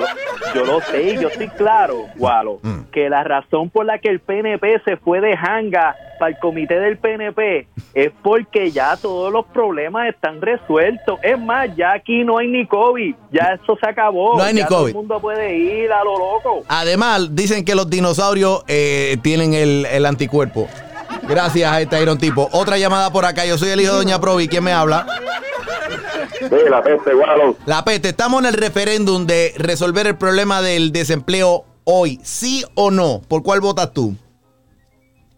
yo 0.55 0.65
lo 0.65 0.81
sé 0.83 1.17
yo 1.21 1.29
estoy 1.29 1.49
claro, 1.49 2.07
Gualo, 2.17 2.59
Mm. 2.63 2.84
Que 2.95 3.11
la 3.11 3.25
razón 3.25 3.71
por 3.71 3.85
la 3.85 3.99
que 3.99 4.09
el 4.09 4.21
PNP 4.21 4.81
se 4.85 4.97
fue 4.97 5.21
de 5.21 5.37
janga 5.37 5.97
para 6.21 6.31
el 6.31 6.39
comité 6.39 6.79
del 6.79 6.97
PNP 6.97 7.67
es 7.93 8.13
porque 8.23 8.71
ya 8.71 8.97
todos 8.97 9.33
los 9.33 9.45
problemas 9.47 10.09
están 10.09 10.41
resueltos. 10.41 11.19
Es 11.25 11.37
más, 11.39 11.75
ya 11.77 11.93
aquí 11.93 12.23
no 12.23 12.39
hay 12.39 12.47
ni 12.47 12.67
COVID, 12.69 13.17
ya 13.33 13.59
eso 13.61 13.77
se 13.81 13.89
acabó. 13.91 14.39
No 14.39 14.45
hay 14.45 14.55
ni 14.55 14.61
Ya 14.61 14.69
Todo 14.69 14.79
COVID. 14.79 14.91
el 14.91 14.95
mundo 14.95 15.21
puede 15.21 15.57
ir 15.59 15.91
a 15.93 16.05
lo 16.05 16.17
loco. 16.19 16.63
Además, 16.69 17.35
dicen 17.35 17.65
que 17.65 17.75
los 17.75 17.91
dinosaurios 17.91 18.63
eh, 18.69 19.17
tienen 19.23 19.55
el, 19.55 19.87
el 19.87 20.07
anticuerpo. 20.07 20.69
Gracias 21.29 21.73
a 21.73 21.81
este 21.81 22.01
Iron 22.01 22.19
Tipo. 22.19 22.49
Otra 22.53 22.79
llamada 22.79 23.11
por 23.11 23.25
acá. 23.25 23.45
Yo 23.45 23.59
soy 23.59 23.71
el 23.71 23.81
hijo 23.81 23.93
de 23.93 23.99
Doña 23.99 24.21
Provi. 24.21 24.47
¿Quién 24.47 24.63
me 24.63 24.73
habla? 24.73 25.05
Sí, 26.39 26.49
la 26.71 26.81
peste, 26.83 27.13
Walo. 27.15 27.57
La 27.67 27.85
peste. 27.85 28.11
Estamos 28.11 28.41
en 28.43 28.47
el 28.47 28.55
referéndum 28.55 29.27
de 29.27 29.53
resolver 29.57 30.07
el 30.07 30.17
problema 30.17 30.63
del 30.63 30.93
desempleo 30.93 31.65
hoy. 31.85 32.19
¿Sí 32.23 32.65
o 32.75 32.91
no? 32.91 33.21
¿Por 33.29 33.43
cuál 33.43 33.61
votas 33.61 33.93
tú? 33.93 34.15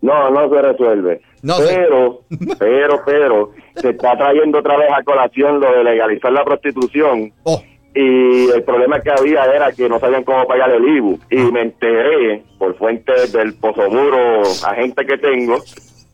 No, 0.01 0.31
no 0.31 0.49
se 0.49 0.63
resuelve. 0.63 1.21
No 1.43 1.57
pero, 1.59 2.21
pero, 2.59 3.03
pero, 3.05 3.51
se 3.75 3.91
está 3.91 4.17
trayendo 4.17 4.59
otra 4.59 4.77
vez 4.77 4.89
a 4.93 5.03
colación 5.03 5.61
lo 5.61 5.73
de 5.73 5.85
legalizar 5.85 6.33
la 6.33 6.45
prostitución. 6.45 7.33
Oh, 7.45 7.63
Y 7.95 8.51
el 8.51 8.63
problema 8.65 9.01
que 9.01 9.11
había 9.11 9.45
era 9.45 9.73
que 9.73 9.89
no 9.89 9.99
sabían 9.99 10.25
cómo 10.25 10.47
pagar 10.47 10.71
el 10.71 10.85
IBU. 10.85 11.19
Y 11.31 11.37
me 11.53 11.63
enteré, 11.63 12.43
por 12.59 12.77
fuentes 12.77 13.33
del 13.33 13.55
pozomuro 13.55 14.43
agente 14.67 15.05
que 15.07 15.19
tengo, 15.19 15.59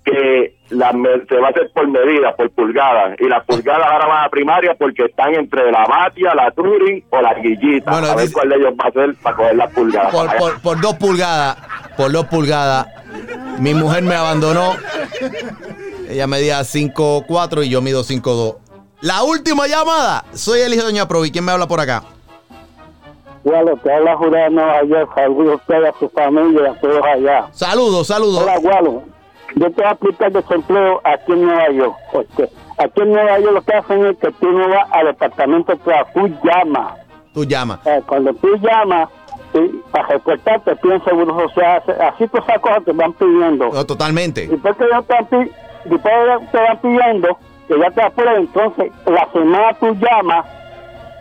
que 0.04 0.56
la, 0.70 0.90
se 0.90 1.36
va 1.36 1.48
a 1.48 1.50
hacer 1.50 1.70
por 1.74 1.86
medidas, 1.88 2.34
por 2.36 2.50
pulgadas. 2.50 3.16
Y 3.20 3.28
las 3.28 3.44
pulgadas 3.44 3.86
ahora 3.90 4.06
van 4.06 4.24
a 4.24 4.28
primaria 4.28 4.74
porque 4.78 5.04
están 5.04 5.34
entre 5.34 5.70
la 5.70 5.84
Batia, 5.86 6.34
la 6.34 6.50
Turing 6.50 7.04
o 7.10 7.20
la 7.20 7.34
Guillita. 7.34 7.90
Bueno, 7.90 8.06
a 8.08 8.14
ver 8.16 8.22
dice- 8.26 8.32
cuál 8.34 8.48
de 8.48 8.56
ellos 8.56 8.74
va 8.80 8.88
a 8.88 8.92
ser 8.92 9.14
para 9.22 9.36
coger 9.36 9.56
las 9.56 9.72
pulgadas. 9.72 10.12
por, 10.12 10.36
por- 10.36 10.60
por 10.60 10.80
dos 10.80 10.94
pulgadas. 10.94 11.56
Por 11.96 12.10
dos 12.12 12.26
pulgadas. 12.26 12.86
Mi 13.58 13.74
mujer 13.74 14.02
me 14.02 14.14
abandonó. 14.14 14.72
Ella 16.08 16.26
medía 16.26 16.60
5'4 16.64 17.64
y 17.64 17.68
yo 17.70 17.80
mido 17.80 18.02
5'2. 18.02 18.56
La 19.02 19.22
última 19.22 19.66
llamada. 19.66 20.24
Soy 20.32 20.60
el 20.60 20.72
hijo 20.72 20.82
de 20.82 20.88
Doña 20.92 21.08
Provi. 21.08 21.30
¿Quién 21.30 21.44
me 21.44 21.52
habla 21.52 21.66
por 21.66 21.80
acá? 21.80 22.02
Gualo, 23.44 23.76
te 23.78 23.92
habla 23.92 24.16
de 24.16 24.50
Nueva 24.50 24.82
York. 24.84 25.10
Saludos 25.14 25.52
a 25.52 25.56
usted, 25.56 25.84
a 25.84 25.92
su 25.98 26.08
familia, 26.10 26.70
a 26.70 26.80
todos 26.80 27.02
allá. 27.04 27.46
Saludos, 27.52 28.06
saludos. 28.06 28.42
Hola, 28.42 28.58
Gualo. 28.58 29.02
Yo 29.56 29.70
te 29.70 29.82
voy 29.82 29.84
a 29.84 29.90
explicar 29.90 30.32
desempleo 30.32 31.00
aquí 31.04 31.32
en 31.32 31.42
Nueva 31.42 31.70
York. 31.70 31.96
Porque 32.12 32.48
aquí 32.78 33.00
en 33.02 33.12
Nueva 33.12 33.38
York 33.38 33.54
lo 33.54 33.62
que 33.62 33.74
hacen 33.74 34.06
es 34.06 34.16
que 34.18 34.32
tú 34.32 34.50
no 34.50 34.68
vas 34.68 34.88
al 34.92 35.06
departamento 35.06 35.76
tú 35.76 36.28
llamas. 36.44 36.94
Tú 37.34 37.44
llamas. 37.44 37.86
Eh, 37.86 38.02
cuando 38.06 38.34
tú 38.34 38.48
llamas 38.56 39.08
y 39.54 39.68
para 39.90 40.06
reportarte, 40.08 40.70
te 40.70 40.76
piden 40.76 41.04
seguro 41.04 41.38
social, 41.48 41.82
así 42.00 42.26
todas 42.28 42.48
esas 42.48 42.60
cosas 42.60 42.84
te 42.84 42.92
van 42.92 43.12
pidiendo. 43.12 43.70
No, 43.70 43.84
totalmente. 43.84 44.44
Y 44.44 44.48
después 44.48 44.76
que 44.76 44.84
ya 44.90 45.02
te 45.02 45.14
van, 45.14 45.50
después 45.84 46.14
ya 46.26 46.50
te 46.50 46.58
van 46.58 46.80
pidiendo 46.80 47.38
que 47.68 47.78
ya 47.78 47.90
te 47.90 48.02
aprueben, 48.02 48.42
entonces 48.42 48.92
la 49.06 49.28
semana 49.32 49.74
tú 49.74 49.94
llamas, 49.94 50.46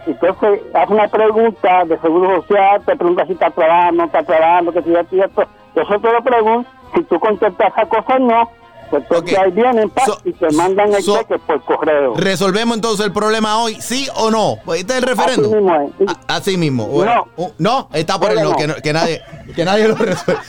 entonces 0.06 0.62
haces 0.74 0.90
una 0.90 1.08
pregunta 1.08 1.86
de 1.86 1.98
seguro 2.00 2.42
social, 2.42 2.82
te 2.86 2.96
preguntas 2.96 3.28
si 3.28 3.34
está 3.34 3.52
trabajando, 3.52 3.98
no 3.98 4.06
está 4.06 4.24
trabajando, 4.24 4.72
que 4.74 4.82
si 4.82 4.92
ya 4.92 5.02
esto. 5.02 5.44
Eso 5.76 6.00
te 6.00 6.12
lo 6.12 6.22
pregunto, 6.22 6.70
si 6.94 7.04
tú 7.04 7.20
contestas 7.20 7.72
esa 7.76 7.88
cosa 7.88 8.20
no, 8.20 8.50
entonces 8.92 9.34
Ok. 9.38 9.42
ahí 9.42 9.52
vienen 9.52 9.90
pa, 9.90 10.06
So- 10.06 10.18
y 10.26 10.34
te 10.34 10.52
mandan 10.52 10.94
el 10.94 11.02
so- 11.02 11.18
cheque 11.18 11.40
por 11.40 11.64
correo. 11.64 12.14
¿Resolvemos 12.18 12.76
entonces 12.76 13.06
el 13.06 13.14
problema 13.14 13.58
hoy? 13.62 13.76
¿Sí 13.80 14.08
o 14.16 14.30
no? 14.30 14.58
Pues 14.66 14.82
este 14.82 14.94
es 14.94 15.00
el 15.00 15.04
referéndum. 15.08 15.46
Así 15.54 15.56
mismo 15.56 15.94
es. 16.00 16.10
A- 16.28 16.36
Así 16.36 16.58
mismo. 16.58 16.86
Bueno, 16.88 17.26
No. 17.38 17.44
uh, 17.46 17.52
no, 17.58 17.90
está 17.94 18.20
por 18.20 18.32
el 18.32 18.44
no, 18.44 18.50
no. 18.52 18.56
que, 18.84 18.92
nadie, 18.92 19.22
que 19.56 19.64
nadie 19.64 19.88
lo 19.88 19.96
resuelve. 19.96 20.42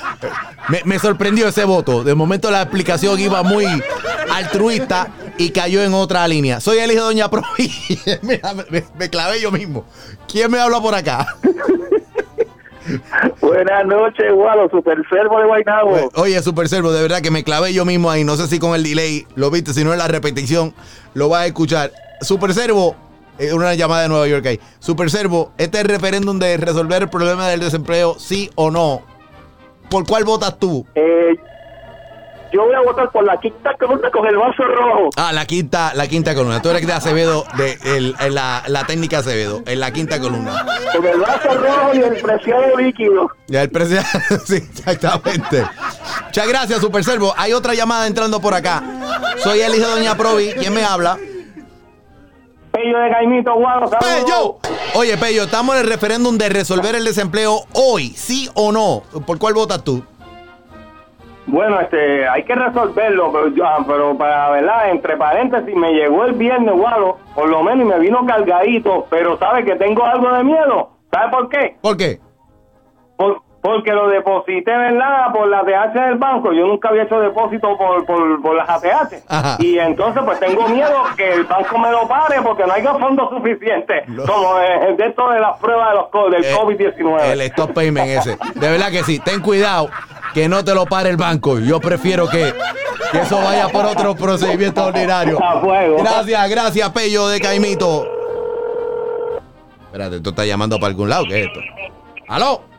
Me, 0.68 0.80
me 0.84 0.98
sorprendió 0.98 1.46
ese 1.48 1.64
voto. 1.64 2.02
De 2.02 2.14
momento 2.16 2.50
la 2.50 2.62
explicación 2.62 3.20
iba 3.20 3.42
muy 3.44 3.64
altruista 4.32 5.08
y 5.38 5.50
cayó 5.50 5.82
en 5.82 5.94
otra 5.94 6.26
línea. 6.26 6.60
Soy 6.60 6.78
el 6.78 6.90
hijo 6.90 7.00
de 7.02 7.06
Doña 7.06 7.30
Provi. 7.30 7.72
Mira, 8.22 8.54
me, 8.70 8.84
me 8.98 9.08
clavé 9.08 9.40
yo 9.40 9.50
mismo. 9.52 9.84
¿Quién 10.26 10.50
me 10.50 10.58
habla 10.58 10.80
por 10.80 10.94
acá? 10.96 11.26
Buenas 13.40 13.86
noches, 13.86 14.32
Gualo, 14.32 14.68
super 14.70 14.98
servo 15.08 15.38
de 15.38 15.46
Guaynabo. 15.46 16.10
Oye, 16.14 16.42
Super 16.42 16.68
Servo, 16.68 16.92
de 16.92 17.02
verdad 17.02 17.20
que 17.20 17.30
me 17.30 17.44
clavé 17.44 17.72
yo 17.72 17.84
mismo 17.84 18.10
ahí. 18.10 18.24
No 18.24 18.36
sé 18.36 18.46
si 18.46 18.58
con 18.58 18.74
el 18.74 18.82
delay 18.82 19.26
lo 19.34 19.50
viste, 19.50 19.72
si 19.72 19.84
no 19.84 19.92
en 19.92 19.98
la 19.98 20.08
repetición 20.08 20.74
lo 21.14 21.28
vas 21.28 21.42
a 21.42 21.46
escuchar. 21.46 21.92
Super 22.20 22.54
Servo, 22.54 22.96
una 23.52 23.74
llamada 23.74 24.02
de 24.02 24.08
Nueva 24.08 24.28
York 24.28 24.46
ahí. 24.46 24.60
Super 24.78 25.10
Servo, 25.10 25.52
este 25.58 25.78
es 25.78 25.84
el 25.84 25.90
referéndum 25.90 26.38
de 26.38 26.56
resolver 26.56 27.02
el 27.02 27.08
problema 27.08 27.48
del 27.48 27.60
desempleo, 27.60 28.18
sí 28.18 28.50
o 28.54 28.70
no. 28.70 29.02
¿Por 29.90 30.06
cuál 30.06 30.24
votas 30.24 30.58
tú? 30.58 30.86
Eh, 30.94 31.36
yo 32.52 32.64
voy 32.64 32.74
a 32.74 32.80
votar 32.80 33.10
por 33.10 33.24
la 33.24 33.38
quinta 33.40 33.74
columna 33.78 34.10
con 34.10 34.26
el 34.26 34.36
vaso 34.36 34.62
rojo. 34.64 35.10
Ah, 35.16 35.32
la 35.32 35.46
quinta, 35.46 35.92
la 35.94 36.06
quinta 36.06 36.34
columna. 36.34 36.60
Tú 36.62 36.70
eres 36.70 36.86
de 36.86 36.92
Acevedo, 36.92 37.44
de 37.56 37.78
el- 37.84 38.34
la, 38.34 38.62
la 38.66 38.84
técnica 38.86 39.18
Acevedo, 39.18 39.62
en 39.66 39.80
la 39.80 39.90
quinta 39.92 40.20
columna. 40.20 40.64
Con 40.94 41.06
el 41.06 41.18
vaso 41.20 41.48
rojo 41.54 41.90
y 41.94 41.98
el 41.98 42.16
preciado 42.22 42.76
líquido. 42.76 43.30
Ya 43.46 43.62
el 43.62 43.70
precio. 43.70 44.00
sí, 44.44 44.56
exactamente. 44.56 45.64
Muchas 46.26 46.48
gracias, 46.48 46.80
Super 46.80 47.02
Servo. 47.04 47.34
Hay 47.36 47.52
otra 47.52 47.74
llamada 47.74 48.06
entrando 48.06 48.40
por 48.40 48.54
acá. 48.54 48.82
Soy 49.38 49.60
el 49.60 49.74
hijo 49.74 49.86
de 49.88 49.94
Doña 49.96 50.16
Provi. 50.16 50.52
¿Quién 50.58 50.74
me 50.74 50.84
habla? 50.84 51.18
Pello 52.72 52.98
de 52.98 53.10
Caimito, 53.10 53.50
saludos. 53.52 53.90
Pello. 54.00 54.58
Oye, 54.94 55.18
Pello, 55.18 55.42
estamos 55.42 55.74
en 55.76 55.82
el 55.82 55.88
referéndum 55.88 56.38
de 56.38 56.48
resolver 56.48 56.94
el 56.94 57.04
desempleo 57.04 57.66
hoy, 57.74 58.08
¿sí 58.16 58.48
o 58.54 58.72
no? 58.72 59.02
¿Por 59.26 59.38
cuál 59.38 59.52
votas 59.52 59.84
tú? 59.84 60.02
Bueno, 61.46 61.80
este, 61.80 62.28
hay 62.28 62.44
que 62.44 62.54
resolverlo, 62.54 63.32
pero, 63.32 63.48
yo- 63.48 63.66
ah, 63.66 63.84
pero 63.86 64.16
para 64.16 64.50
verdad, 64.50 64.90
entre 64.90 65.16
paréntesis, 65.16 65.74
me 65.74 65.92
llegó 65.92 66.24
el 66.24 66.34
viernes, 66.34 66.72
Gualo, 66.74 67.18
por 67.34 67.48
lo 67.48 67.62
menos 67.64 67.84
y 67.84 67.88
me 67.88 67.98
vino 67.98 68.24
cargadito, 68.26 69.06
pero 69.10 69.36
¿sabe 69.38 69.64
que 69.64 69.74
tengo 69.76 70.04
algo 70.04 70.32
de 70.32 70.44
miedo? 70.44 70.90
¿Sabe 71.12 71.30
por 71.30 71.48
qué? 71.48 71.76
¿Por 71.82 71.96
qué? 71.96 72.20
Por- 73.16 73.42
porque 73.62 73.92
lo 73.92 74.08
deposité, 74.08 74.76
¿verdad? 74.76 75.32
Por 75.32 75.46
la 75.48 75.60
ATH 75.60 75.94
del 75.94 76.18
banco. 76.18 76.52
Yo 76.52 76.66
nunca 76.66 76.88
había 76.88 77.04
hecho 77.04 77.20
depósito 77.20 77.78
por, 77.78 78.04
por, 78.04 78.42
por 78.42 78.56
las 78.56 78.68
ATH. 78.68 79.22
Ajá. 79.28 79.56
Y 79.60 79.78
entonces, 79.78 80.20
pues 80.24 80.40
tengo 80.40 80.68
miedo 80.68 80.92
que 81.16 81.32
el 81.32 81.44
banco 81.44 81.78
me 81.78 81.92
lo 81.92 82.08
pare 82.08 82.42
porque 82.42 82.66
no 82.66 82.72
hay 82.72 82.82
fondos 82.82 83.30
suficientes. 83.30 84.04
Como 84.26 84.58
eh, 84.58 84.96
de 84.98 85.06
esto 85.06 85.30
de 85.30 85.38
las 85.38 85.58
pruebas 85.60 85.90
de 85.90 85.94
los, 85.94 86.32
del 86.32 86.44
Eh, 86.44 86.56
COVID-19. 86.56 87.22
El 87.30 87.40
stop 87.42 87.72
payment 87.72 88.08
ese. 88.08 88.36
De 88.56 88.68
verdad 88.68 88.90
que 88.90 89.04
sí. 89.04 89.20
Ten 89.20 89.40
cuidado 89.40 89.88
que 90.34 90.48
no 90.48 90.64
te 90.64 90.74
lo 90.74 90.84
pare 90.84 91.10
el 91.10 91.16
banco. 91.16 91.60
Yo 91.60 91.78
prefiero 91.78 92.28
que, 92.28 92.52
que 93.12 93.18
eso 93.20 93.36
vaya 93.36 93.68
por 93.68 93.84
otro 93.84 94.16
procedimiento 94.16 94.84
ordinario. 94.84 95.38
Gracias, 95.98 96.50
gracias, 96.50 96.90
Pello 96.90 97.28
de 97.28 97.40
Caimito. 97.40 98.06
Espérate, 99.86 100.20
tú 100.20 100.30
estás 100.30 100.46
llamando 100.46 100.78
para 100.80 100.88
algún 100.88 101.08
lado. 101.08 101.26
¿Qué 101.28 101.42
es 101.42 101.46
esto? 101.46 101.60
¿Aló? 102.26 102.71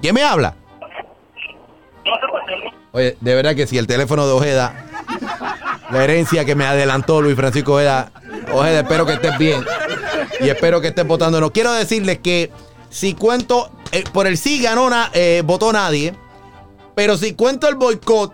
¿Quién 0.00 0.14
me 0.14 0.22
habla? 0.22 0.54
Oye, 2.92 3.16
de 3.20 3.34
verdad 3.34 3.54
que 3.54 3.66
si 3.66 3.78
el 3.78 3.86
teléfono 3.86 4.26
de 4.26 4.32
Ojeda, 4.32 4.84
la 5.90 6.04
herencia 6.04 6.44
que 6.44 6.54
me 6.54 6.64
adelantó 6.64 7.20
Luis 7.22 7.36
Francisco 7.36 7.74
Ojeda, 7.74 8.10
Ojeda, 8.52 8.80
espero 8.80 9.06
que 9.06 9.12
estés 9.14 9.38
bien 9.38 9.64
y 10.40 10.48
espero 10.48 10.80
que 10.80 10.88
estés 10.88 11.06
votando. 11.06 11.40
No 11.40 11.52
quiero 11.52 11.72
decirles 11.72 12.18
que 12.18 12.50
si 12.88 13.14
cuento, 13.14 13.70
eh, 13.92 14.04
por 14.12 14.26
el 14.26 14.36
sí 14.36 14.60
ganó, 14.60 14.90
na- 14.90 15.10
eh, 15.14 15.42
votó 15.44 15.72
nadie, 15.72 16.14
pero 16.94 17.16
si 17.16 17.34
cuento 17.34 17.68
el 17.68 17.76
boicot 17.76 18.32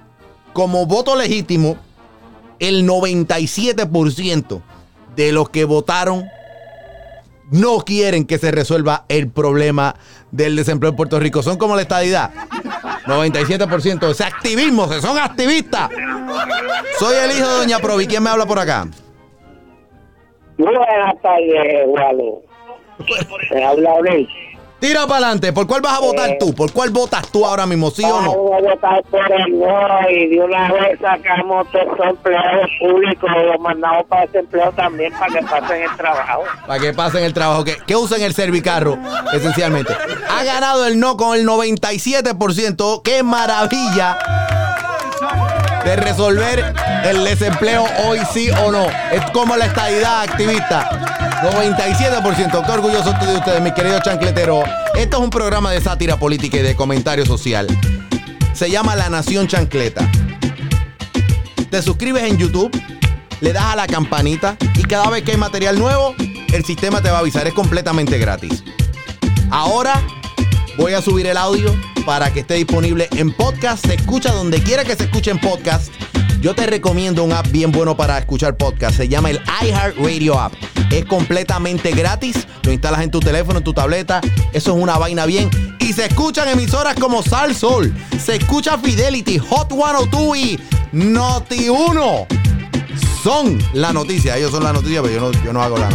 como 0.54 0.86
voto 0.86 1.14
legítimo, 1.16 1.76
el 2.58 2.86
97% 2.86 4.62
de 5.14 5.32
los 5.32 5.50
que 5.50 5.64
votaron 5.66 6.26
no 7.50 7.78
quieren 7.78 8.26
que 8.26 8.38
se 8.38 8.50
resuelva 8.50 9.04
el 9.08 9.30
problema 9.30 9.94
del 10.30 10.56
desempleo 10.56 10.90
en 10.90 10.96
Puerto 10.96 11.18
Rico. 11.18 11.42
Son 11.42 11.58
como 11.58 11.76
la 11.76 11.82
estadidad. 11.82 12.30
97%. 13.06 14.10
Ese 14.10 14.24
activismo, 14.24 14.88
se 14.88 15.00
son 15.00 15.18
activistas. 15.18 15.90
Soy 16.98 17.16
el 17.16 17.36
hijo 17.36 17.48
de 17.48 17.58
Doña 17.58 17.78
Provi. 17.78 18.06
¿Quién 18.06 18.22
me 18.22 18.30
habla 18.30 18.46
por 18.46 18.58
acá? 18.58 18.86
Buenas 20.58 21.22
tardes, 21.22 21.86
Gualo. 21.86 22.42
Te 23.50 23.64
habla 23.64 24.00
Luis. 24.00 24.28
Tira 24.78 25.06
para 25.06 25.26
adelante. 25.26 25.52
¿Por 25.52 25.66
cuál 25.66 25.80
vas 25.80 25.94
a 25.94 26.00
votar 26.00 26.36
tú? 26.38 26.54
¿Por 26.54 26.70
cuál 26.72 26.90
votas 26.90 27.26
tú 27.28 27.46
ahora 27.46 27.64
mismo? 27.66 27.90
¿Sí 27.90 28.04
o 28.04 28.20
no? 28.20 28.30
Vamos 28.30 28.52
a 28.52 28.74
votar 28.74 29.02
por 29.04 29.32
el 29.32 29.58
no 29.58 30.10
y 30.10 30.28
de 30.28 30.40
una 30.44 30.70
vez 30.70 31.00
sacamos 31.00 31.70
todos 31.72 31.98
los 31.98 32.08
empleados 32.08 32.70
públicos 32.78 33.30
y 33.34 33.46
los 33.46 33.60
mandamos 33.60 34.06
para 34.06 34.26
desempleo 34.26 34.70
también 34.72 35.12
para 35.14 35.32
que 35.32 35.42
pasen 35.46 35.82
el 35.82 35.96
trabajo. 35.96 36.42
Para 36.66 36.80
que 36.80 36.92
pasen 36.92 37.24
el 37.24 37.32
trabajo, 37.32 37.64
que, 37.64 37.76
que 37.86 37.96
usen 37.96 38.20
el 38.20 38.34
servicarro, 38.34 38.98
esencialmente. 39.32 39.94
Ha 40.28 40.44
ganado 40.44 40.86
el 40.86 41.00
no 41.00 41.16
con 41.16 41.38
el 41.38 41.46
97%. 41.46 43.02
¡Qué 43.02 43.22
maravilla! 43.22 44.18
De 45.84 45.96
resolver 45.96 46.74
el 47.04 47.24
desempleo 47.24 47.84
hoy 48.06 48.18
sí 48.32 48.50
o 48.50 48.70
no. 48.70 48.84
Es 49.10 49.24
como 49.32 49.56
la 49.56 49.66
estadidad 49.66 50.22
activista. 50.22 51.25
97%. 51.42 52.64
Qué 52.64 52.72
orgulloso 52.72 53.10
estoy 53.10 53.28
de 53.28 53.36
ustedes, 53.36 53.60
mis 53.60 53.72
queridos 53.74 54.02
chancleteros. 54.02 54.64
Esto 54.96 55.18
es 55.18 55.22
un 55.22 55.30
programa 55.30 55.70
de 55.70 55.80
sátira 55.80 56.16
política 56.18 56.56
y 56.56 56.62
de 56.62 56.74
comentario 56.74 57.26
social. 57.26 57.66
Se 58.54 58.70
llama 58.70 58.96
La 58.96 59.10
Nación 59.10 59.46
Chancleta. 59.46 60.10
Te 61.70 61.82
suscribes 61.82 62.22
en 62.24 62.38
YouTube, 62.38 62.70
le 63.40 63.52
das 63.52 63.64
a 63.64 63.76
la 63.76 63.86
campanita 63.86 64.56
y 64.76 64.82
cada 64.84 65.10
vez 65.10 65.24
que 65.24 65.32
hay 65.32 65.36
material 65.36 65.78
nuevo, 65.78 66.14
el 66.52 66.64
sistema 66.64 67.02
te 67.02 67.10
va 67.10 67.18
a 67.18 67.20
avisar. 67.20 67.46
Es 67.46 67.52
completamente 67.52 68.18
gratis. 68.18 68.64
Ahora 69.50 70.02
voy 70.78 70.94
a 70.94 71.02
subir 71.02 71.26
el 71.26 71.36
audio 71.36 71.74
para 72.06 72.32
que 72.32 72.40
esté 72.40 72.54
disponible 72.54 73.08
en 73.12 73.30
podcast. 73.34 73.84
Se 73.86 73.94
escucha 73.94 74.32
donde 74.32 74.62
quiera 74.62 74.84
que 74.84 74.96
se 74.96 75.04
escuche 75.04 75.30
en 75.30 75.40
podcast. 75.40 75.92
Yo 76.40 76.54
te 76.54 76.66
recomiendo 76.66 77.24
un 77.24 77.32
app 77.32 77.50
bien 77.50 77.72
bueno 77.72 77.96
para 77.96 78.18
escuchar 78.18 78.56
podcast. 78.56 78.96
Se 78.96 79.08
llama 79.08 79.30
el 79.30 79.40
iHeartRadio 79.62 80.38
App. 80.38 80.52
Es 80.90 81.04
completamente 81.04 81.92
gratis. 81.92 82.46
Lo 82.62 82.72
instalas 82.72 83.02
en 83.02 83.10
tu 83.10 83.20
teléfono, 83.20 83.58
en 83.58 83.64
tu 83.64 83.72
tableta. 83.72 84.20
Eso 84.52 84.76
es 84.76 84.82
una 84.82 84.98
vaina 84.98 85.26
bien. 85.26 85.50
Y 85.80 85.92
se 85.92 86.06
escuchan 86.06 86.48
emisoras 86.48 86.94
como 86.94 87.22
Sal 87.22 87.54
Sol. 87.54 87.94
Se 88.22 88.36
escucha 88.36 88.78
Fidelity, 88.78 89.38
Hot 89.38 89.72
102 89.72 90.36
y 90.36 90.60
Noti 90.92 91.68
1. 91.68 92.26
Son 93.22 93.58
la 93.72 93.92
noticia. 93.92 94.36
Ellos 94.36 94.50
son 94.52 94.64
la 94.64 94.72
noticia, 94.72 95.02
pero 95.02 95.14
yo 95.14 95.20
no, 95.20 95.44
yo 95.44 95.52
no 95.52 95.62
hago 95.62 95.78
la 95.78 95.88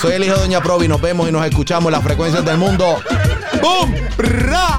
soy 0.00 0.12
el 0.12 0.22
hijo 0.22 0.34
de 0.34 0.42
Doña 0.42 0.62
Provi. 0.62 0.86
Nos 0.86 1.00
vemos 1.00 1.28
y 1.28 1.32
nos 1.32 1.44
escuchamos 1.44 1.86
en 1.86 1.92
las 1.92 2.04
frecuencias 2.04 2.44
del 2.44 2.56
mundo. 2.56 2.98
¡Bum! 3.60 3.92
¡Ra! 4.16 4.78